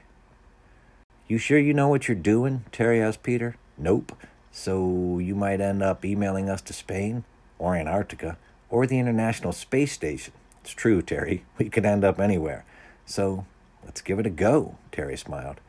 You 1.26 1.38
sure 1.38 1.58
you 1.58 1.74
know 1.74 1.88
what 1.88 2.10
you're 2.10 2.16
doing? 2.16 2.66
Terry 2.74 3.02
asked 3.02 3.24
Peter. 3.24 3.56
Nope. 3.78 4.12
So 4.52 5.20
you 5.20 5.36
might 5.36 5.62
end 5.62 5.82
up 5.82 6.04
emailing 6.04 6.50
us 6.50 6.62
to 6.64 6.74
Spain, 6.74 7.24
or 7.58 7.78
Antarctica, 7.78 8.38
or 8.70 8.86
the 8.86 9.00
International 9.00 9.54
Space 9.54 9.94
Station. 9.94 10.34
It's 10.60 10.72
true, 10.72 11.02
Terry. 11.02 11.46
We 11.58 11.70
could 11.70 11.86
end 11.86 12.04
up 12.04 12.20
anywhere. 12.20 12.66
So 13.06 13.46
let's 13.86 14.02
give 14.02 14.20
it 14.20 14.26
a 14.26 14.30
go, 14.30 14.76
Terry 14.92 15.16
smiled. 15.16 15.62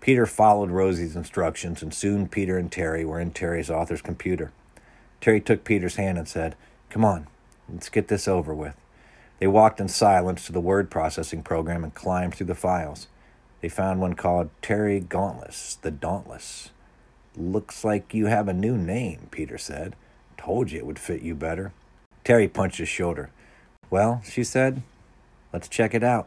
Peter 0.00 0.24
followed 0.24 0.70
Rosie's 0.70 1.14
instructions, 1.14 1.82
and 1.82 1.92
soon 1.92 2.26
Peter 2.26 2.56
and 2.56 2.72
Terry 2.72 3.04
were 3.04 3.20
in 3.20 3.30
Terry's 3.30 3.70
author's 3.70 4.00
computer. 4.00 4.50
Terry 5.20 5.40
took 5.40 5.62
Peter's 5.62 5.96
hand 5.96 6.16
and 6.16 6.26
said, 6.26 6.56
Come 6.88 7.04
on, 7.04 7.26
let's 7.68 7.90
get 7.90 8.08
this 8.08 8.26
over 8.26 8.54
with. 8.54 8.74
They 9.38 9.46
walked 9.46 9.80
in 9.80 9.88
silence 9.88 10.46
to 10.46 10.52
the 10.52 10.60
word 10.60 10.90
processing 10.90 11.42
program 11.42 11.84
and 11.84 11.94
climbed 11.94 12.34
through 12.34 12.46
the 12.46 12.54
files. 12.54 13.08
They 13.60 13.68
found 13.68 14.00
one 14.00 14.14
called 14.14 14.48
Terry 14.62 15.00
Gauntless, 15.00 15.78
the 15.82 15.90
Dauntless. 15.90 16.70
Looks 17.36 17.84
like 17.84 18.14
you 18.14 18.26
have 18.26 18.48
a 18.48 18.54
new 18.54 18.76
name, 18.76 19.28
Peter 19.30 19.58
said. 19.58 19.96
Told 20.36 20.70
you 20.70 20.78
it 20.78 20.86
would 20.86 20.98
fit 20.98 21.22
you 21.22 21.34
better. 21.34 21.72
Terry 22.24 22.48
punched 22.48 22.78
his 22.78 22.88
shoulder. 22.88 23.30
Well, 23.90 24.22
she 24.24 24.44
said, 24.44 24.82
let's 25.52 25.68
check 25.68 25.94
it 25.94 26.02
out. 26.02 26.26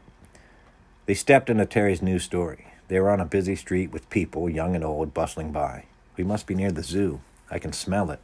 They 1.05 1.13
stepped 1.13 1.49
into 1.49 1.65
Terry's 1.65 2.01
new 2.01 2.19
story. 2.19 2.72
They 2.93 2.99
were 2.99 3.09
on 3.09 3.19
a 3.19 3.25
busy 3.25 3.55
street 3.55 3.91
with 3.91 4.11
people, 4.11 4.47
young 4.47 4.75
and 4.75 4.85
old, 4.85 5.15
bustling 5.15 5.51
by. 5.51 5.85
We 6.15 6.23
must 6.23 6.45
be 6.45 6.53
near 6.53 6.71
the 6.71 6.83
zoo. 6.83 7.21
I 7.49 7.57
can 7.57 7.73
smell 7.73 8.11
it. 8.11 8.19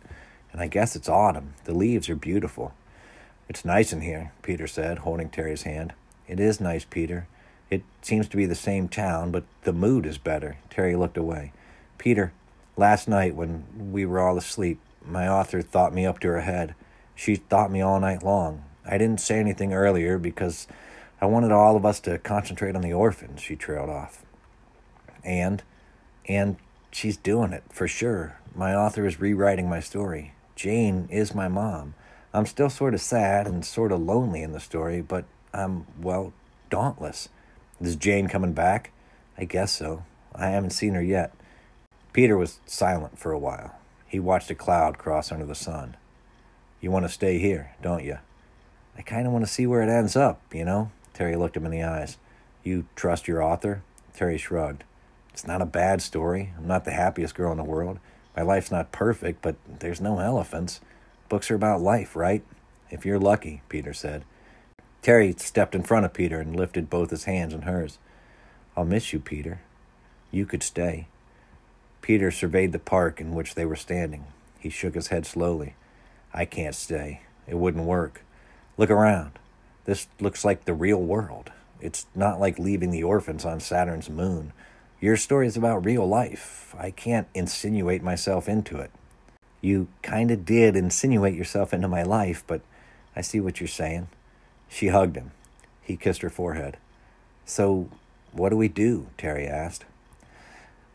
And 0.51 0.61
I 0.61 0.67
guess 0.67 0.95
it's 0.95 1.09
autumn. 1.09 1.55
The 1.63 1.73
leaves 1.73 2.07
are 2.07 2.15
beautiful. 2.15 2.75
It's 3.47 3.65
nice 3.65 3.91
in 3.91 4.01
here, 4.01 4.31
Peter 4.43 4.67
said, 4.67 4.99
holding 4.99 5.29
Terry's 5.29 5.63
hand. 5.63 5.93
It 6.27 6.39
is 6.39 6.61
nice, 6.61 6.85
Peter. 6.85 7.27
It 7.71 7.81
seems 8.03 8.27
to 8.27 8.37
be 8.37 8.45
the 8.45 8.53
same 8.53 8.87
town, 8.87 9.31
but 9.31 9.43
the 9.63 9.73
mood 9.73 10.05
is 10.05 10.19
better. 10.19 10.57
Terry 10.69 10.95
looked 10.95 11.17
away. 11.17 11.51
Peter, 11.97 12.31
last 12.77 13.07
night 13.07 13.33
when 13.33 13.65
we 13.91 14.05
were 14.05 14.19
all 14.19 14.37
asleep, 14.37 14.79
my 15.03 15.27
author 15.27 15.63
thought 15.63 15.95
me 15.95 16.05
up 16.05 16.19
to 16.19 16.27
her 16.27 16.41
head. 16.41 16.75
She 17.15 17.37
thought 17.37 17.71
me 17.71 17.81
all 17.81 17.99
night 17.99 18.21
long. 18.21 18.65
I 18.85 18.99
didn't 18.99 19.19
say 19.19 19.39
anything 19.39 19.73
earlier 19.73 20.19
because 20.19 20.67
I 21.19 21.25
wanted 21.25 21.51
all 21.51 21.75
of 21.75 21.87
us 21.87 21.99
to 22.01 22.19
concentrate 22.19 22.75
on 22.75 22.83
the 22.83 22.93
orphans, 22.93 23.41
she 23.41 23.55
trailed 23.55 23.89
off. 23.89 24.23
And, 25.29 25.61
and 26.27 26.57
she's 26.91 27.15
doing 27.15 27.53
it, 27.53 27.63
for 27.69 27.87
sure. 27.87 28.39
My 28.55 28.73
author 28.73 29.05
is 29.05 29.19
rewriting 29.19 29.69
my 29.69 29.79
story. 29.79 30.33
Jane 30.55 31.07
is 31.11 31.35
my 31.35 31.47
mom. 31.47 31.93
I'm 32.33 32.47
still 32.47 32.69
sort 32.69 32.95
of 32.95 33.01
sad 33.01 33.45
and 33.45 33.63
sort 33.63 33.91
of 33.91 34.01
lonely 34.01 34.41
in 34.41 34.53
the 34.53 34.59
story, 34.59 35.01
but 35.03 35.25
I'm, 35.53 35.85
well, 36.01 36.33
dauntless. 36.71 37.29
Is 37.79 37.95
Jane 37.95 38.27
coming 38.27 38.53
back? 38.53 38.91
I 39.37 39.45
guess 39.45 39.71
so. 39.71 40.03
I 40.33 40.47
haven't 40.47 40.71
seen 40.71 40.95
her 40.95 41.03
yet. 41.03 41.31
Peter 42.11 42.35
was 42.35 42.59
silent 42.65 43.19
for 43.19 43.31
a 43.31 43.39
while. 43.39 43.75
He 44.07 44.19
watched 44.19 44.49
a 44.49 44.55
cloud 44.55 44.97
cross 44.97 45.31
under 45.31 45.45
the 45.45 45.53
sun. 45.53 45.95
You 46.81 46.89
want 46.89 47.05
to 47.05 47.11
stay 47.11 47.37
here, 47.37 47.75
don't 47.83 48.03
you? 48.03 48.17
I 48.97 49.03
kind 49.03 49.27
of 49.27 49.33
want 49.33 49.45
to 49.45 49.51
see 49.51 49.67
where 49.67 49.83
it 49.83 49.89
ends 49.89 50.15
up, 50.15 50.41
you 50.51 50.65
know? 50.65 50.89
Terry 51.13 51.35
looked 51.35 51.55
him 51.55 51.65
in 51.65 51.71
the 51.71 51.83
eyes. 51.83 52.17
You 52.63 52.87
trust 52.95 53.27
your 53.27 53.43
author? 53.43 53.83
Terry 54.15 54.39
shrugged. 54.39 54.83
It's 55.39 55.47
not 55.47 55.61
a 55.61 55.65
bad 55.65 56.01
story. 56.01 56.51
I'm 56.57 56.67
not 56.67 56.83
the 56.83 56.91
happiest 56.91 57.33
girl 57.33 57.53
in 57.53 57.57
the 57.57 57.63
world. 57.63 57.99
My 58.35 58.41
life's 58.41 58.71
not 58.71 58.91
perfect, 58.91 59.41
but 59.41 59.55
there's 59.79 60.01
no 60.01 60.19
elephants. 60.19 60.81
Books 61.29 61.49
are 61.49 61.55
about 61.55 61.79
life, 61.79 62.13
right? 62.13 62.43
If 62.89 63.05
you're 63.05 63.17
lucky, 63.17 63.61
Peter 63.69 63.93
said. 63.93 64.25
Terry 65.01 65.33
stepped 65.37 65.75
in 65.75 65.83
front 65.83 66.03
of 66.05 66.11
Peter 66.11 66.41
and 66.41 66.57
lifted 66.57 66.89
both 66.89 67.09
his 67.09 67.23
hands 67.23 67.53
in 67.53 67.61
hers. 67.61 67.99
I'll 68.75 68.83
miss 68.83 69.13
you, 69.13 69.19
Peter. 69.21 69.61
You 70.29 70.45
could 70.45 70.61
stay. 70.61 71.07
Peter 72.01 72.31
surveyed 72.31 72.73
the 72.73 72.77
park 72.77 73.21
in 73.21 73.33
which 73.33 73.55
they 73.55 73.63
were 73.63 73.77
standing. 73.77 74.25
He 74.59 74.69
shook 74.69 74.93
his 74.93 75.07
head 75.07 75.25
slowly. 75.25 75.75
I 76.33 76.43
can't 76.43 76.75
stay. 76.75 77.21
It 77.47 77.55
wouldn't 77.55 77.85
work. 77.85 78.23
Look 78.75 78.89
around. 78.89 79.39
This 79.85 80.09
looks 80.19 80.43
like 80.43 80.65
the 80.65 80.73
real 80.73 81.01
world. 81.01 81.53
It's 81.79 82.07
not 82.13 82.41
like 82.41 82.59
leaving 82.59 82.91
the 82.91 83.03
orphans 83.03 83.45
on 83.45 83.61
Saturn's 83.61 84.09
moon. 84.09 84.51
Your 85.01 85.15
story 85.15 85.47
is 85.47 85.55
about 85.55 85.85
real 85.85 86.05
life. 86.05 86.75
I 86.77 86.91
can't 86.91 87.27
insinuate 87.33 88.03
myself 88.03 88.49
into 88.49 88.77
it. 88.79 88.91
You 89.61 89.87
kind 90.01 90.29
of 90.29 90.43
did 90.43 90.75
insinuate 90.75 91.35
yourself 91.35 91.73
into 91.73 91.87
my 91.87 92.03
life, 92.03 92.43
but 92.45 92.61
I 93.15 93.21
see 93.21 93.39
what 93.39 93.61
you're 93.61 93.67
saying. 93.67 94.09
She 94.67 94.89
hugged 94.89 95.15
him. 95.15 95.31
He 95.81 95.95
kissed 95.95 96.21
her 96.21 96.29
forehead. 96.29 96.75
So, 97.45 97.89
what 98.33 98.49
do 98.49 98.57
we 98.57 98.67
do? 98.67 99.07
Terry 99.17 99.47
asked. 99.47 99.85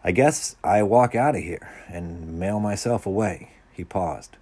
I 0.04 0.12
guess 0.12 0.54
I 0.62 0.82
walk 0.82 1.14
out 1.14 1.34
of 1.34 1.42
here 1.42 1.72
and 1.88 2.38
mail 2.38 2.60
myself 2.60 3.06
away. 3.06 3.52
He 3.72 3.84
paused. 3.84 4.36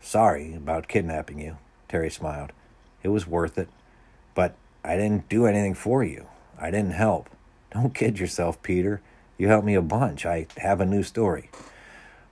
Sorry 0.00 0.52
about 0.52 0.88
kidnapping 0.88 1.38
you. 1.38 1.58
Terry 1.88 2.10
smiled. 2.10 2.50
It 3.04 3.08
was 3.08 3.24
worth 3.24 3.56
it. 3.56 3.68
But 4.34 4.56
I 4.82 4.96
didn't 4.96 5.28
do 5.28 5.46
anything 5.46 5.74
for 5.74 6.02
you. 6.02 6.26
I 6.60 6.72
didn't 6.72 6.90
help. 6.90 7.30
Don't 7.76 7.92
kid 7.92 8.18
yourself, 8.18 8.62
Peter. 8.62 9.02
You 9.36 9.48
helped 9.48 9.66
me 9.66 9.74
a 9.74 9.82
bunch. 9.82 10.24
I 10.24 10.46
have 10.56 10.80
a 10.80 10.86
new 10.86 11.02
story. 11.02 11.50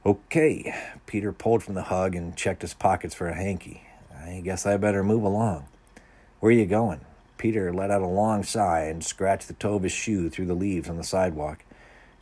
Okay. 0.06 0.74
Peter 1.04 1.32
pulled 1.32 1.62
from 1.62 1.74
the 1.74 1.82
hug 1.82 2.14
and 2.14 2.34
checked 2.34 2.62
his 2.62 2.72
pockets 2.72 3.14
for 3.14 3.28
a 3.28 3.34
hanky. 3.34 3.86
I 4.18 4.40
guess 4.42 4.64
I 4.64 4.78
better 4.78 5.04
move 5.04 5.22
along. 5.22 5.66
Where 6.40 6.48
are 6.48 6.54
you 6.54 6.64
going? 6.64 7.02
Peter 7.36 7.74
let 7.74 7.90
out 7.90 8.00
a 8.00 8.06
long 8.06 8.42
sigh 8.42 8.84
and 8.84 9.04
scratched 9.04 9.48
the 9.48 9.54
toe 9.54 9.74
of 9.74 9.82
his 9.82 9.92
shoe 9.92 10.30
through 10.30 10.46
the 10.46 10.54
leaves 10.54 10.88
on 10.88 10.96
the 10.96 11.04
sidewalk. 11.04 11.62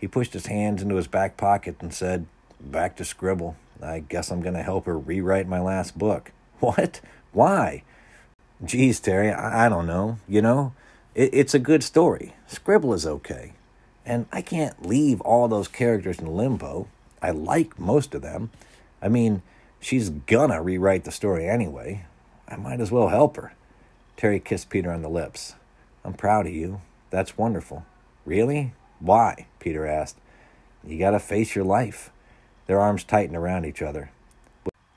He 0.00 0.08
pushed 0.08 0.32
his 0.32 0.46
hands 0.46 0.82
into 0.82 0.96
his 0.96 1.06
back 1.06 1.36
pocket 1.36 1.76
and 1.78 1.94
said, 1.94 2.26
Back 2.60 2.96
to 2.96 3.04
scribble. 3.04 3.54
I 3.80 4.00
guess 4.00 4.32
I'm 4.32 4.42
going 4.42 4.56
to 4.56 4.64
help 4.64 4.86
her 4.86 4.98
rewrite 4.98 5.46
my 5.46 5.60
last 5.60 5.96
book. 5.96 6.32
What? 6.58 7.00
Why? 7.32 7.84
Geez, 8.64 8.98
Terry, 8.98 9.30
I, 9.30 9.66
I 9.66 9.68
don't 9.68 9.86
know. 9.86 10.18
You 10.28 10.42
know, 10.42 10.72
it, 11.14 11.30
it's 11.32 11.54
a 11.54 11.58
good 11.58 11.82
story. 11.82 12.34
Scribble 12.46 12.94
is 12.94 13.06
okay. 13.06 13.52
And 14.04 14.26
I 14.32 14.42
can't 14.42 14.86
leave 14.86 15.20
all 15.20 15.48
those 15.48 15.68
characters 15.68 16.18
in 16.18 16.26
limbo. 16.26 16.88
I 17.20 17.30
like 17.30 17.78
most 17.78 18.14
of 18.14 18.22
them. 18.22 18.50
I 19.00 19.08
mean, 19.08 19.42
she's 19.80 20.10
gonna 20.10 20.62
rewrite 20.62 21.04
the 21.04 21.12
story 21.12 21.48
anyway. 21.48 22.06
I 22.48 22.56
might 22.56 22.80
as 22.80 22.90
well 22.90 23.08
help 23.08 23.36
her. 23.36 23.54
Terry 24.16 24.40
kissed 24.40 24.70
Peter 24.70 24.90
on 24.90 25.02
the 25.02 25.08
lips. 25.08 25.54
I'm 26.04 26.14
proud 26.14 26.46
of 26.46 26.52
you. 26.52 26.80
That's 27.10 27.38
wonderful. 27.38 27.84
Really? 28.24 28.74
Why? 28.98 29.46
Peter 29.60 29.86
asked. 29.86 30.18
You 30.84 30.98
gotta 30.98 31.20
face 31.20 31.54
your 31.54 31.64
life. 31.64 32.10
Their 32.66 32.80
arms 32.80 33.04
tightened 33.04 33.36
around 33.36 33.64
each 33.64 33.82
other. 33.82 34.10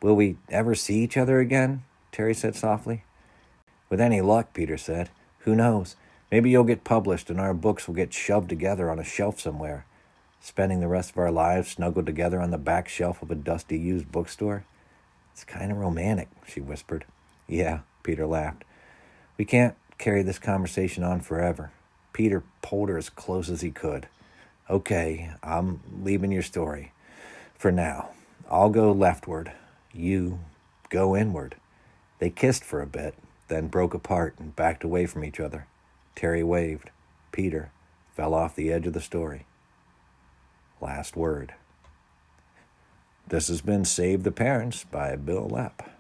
Will 0.02 0.16
we 0.16 0.38
ever 0.50 0.76
see 0.76 1.04
each 1.04 1.18
other 1.18 1.40
again? 1.40 1.84
Terry 2.12 2.34
said 2.34 2.56
softly. 2.56 3.04
With 3.90 4.02
any 4.02 4.22
luck, 4.22 4.54
Peter 4.54 4.78
said. 4.78 5.10
Who 5.40 5.56
knows? 5.56 5.96
Maybe 6.32 6.50
you'll 6.50 6.64
get 6.64 6.84
published 6.84 7.30
and 7.30 7.40
our 7.40 7.54
books 7.54 7.88
will 7.88 7.96
get 7.96 8.14
shoved 8.14 8.50
together 8.50 8.90
on 8.90 9.00
a 9.00 9.04
shelf 9.04 9.40
somewhere, 9.40 9.86
spending 10.42 10.80
the 10.80 10.88
rest 10.88 11.12
of 11.12 11.18
our 11.18 11.32
lives 11.32 11.70
snuggled 11.70 12.06
together 12.06 12.42
on 12.42 12.52
the 12.52 12.58
back 12.58 12.88
shelf 12.88 13.22
of 13.22 13.32
a 13.32 13.36
dusty 13.36 13.78
used 13.78 14.12
bookstore. 14.12 14.66
It's 15.34 15.44
kind 15.44 15.72
of 15.72 15.78
romantic, 15.78 16.30
she 16.48 16.62
whispered. 16.62 17.06
Yeah, 17.48 17.80
Peter 18.04 18.26
laughed. 18.26 18.64
We 19.38 19.46
can't 19.46 19.76
carry 19.98 20.24
this 20.24 20.40
conversation 20.40 21.04
on 21.04 21.22
forever. 21.22 21.72
Peter 22.14 22.44
pulled 22.62 22.90
her 22.90 22.98
as 22.98 23.10
close 23.10 23.50
as 23.50 23.62
he 23.62 23.72
could. 23.72 24.08
Okay, 24.70 25.32
I'm 25.44 25.82
leaving 26.02 26.32
your 26.32 26.42
story. 26.42 26.92
For 27.58 27.72
now, 27.72 28.10
I'll 28.50 28.70
go 28.70 28.92
leftward. 28.92 29.52
You 29.94 30.40
go 30.90 31.16
inward. 31.16 31.56
They 32.20 32.30
kissed 32.30 32.64
for 32.64 32.82
a 32.82 32.88
bit, 32.88 33.16
then 33.48 33.68
broke 33.68 33.94
apart 33.94 34.36
and 34.40 34.56
backed 34.56 34.84
away 34.84 35.06
from 35.06 35.24
each 35.24 35.40
other. 35.40 35.68
Terry 36.16 36.44
waved. 36.44 36.90
Peter 37.32 37.72
fell 38.16 38.34
off 38.34 38.56
the 38.56 38.72
edge 38.72 38.88
of 38.88 38.94
the 38.94 39.02
story. 39.02 39.46
Last 40.82 41.16
word. 41.16 41.54
This 43.28 43.48
has 43.48 43.62
been 43.62 43.86
Save 43.86 44.24
the 44.24 44.32
Parents 44.32 44.84
by 44.84 45.16
Bill 45.16 45.50
Lepp. 45.50 45.95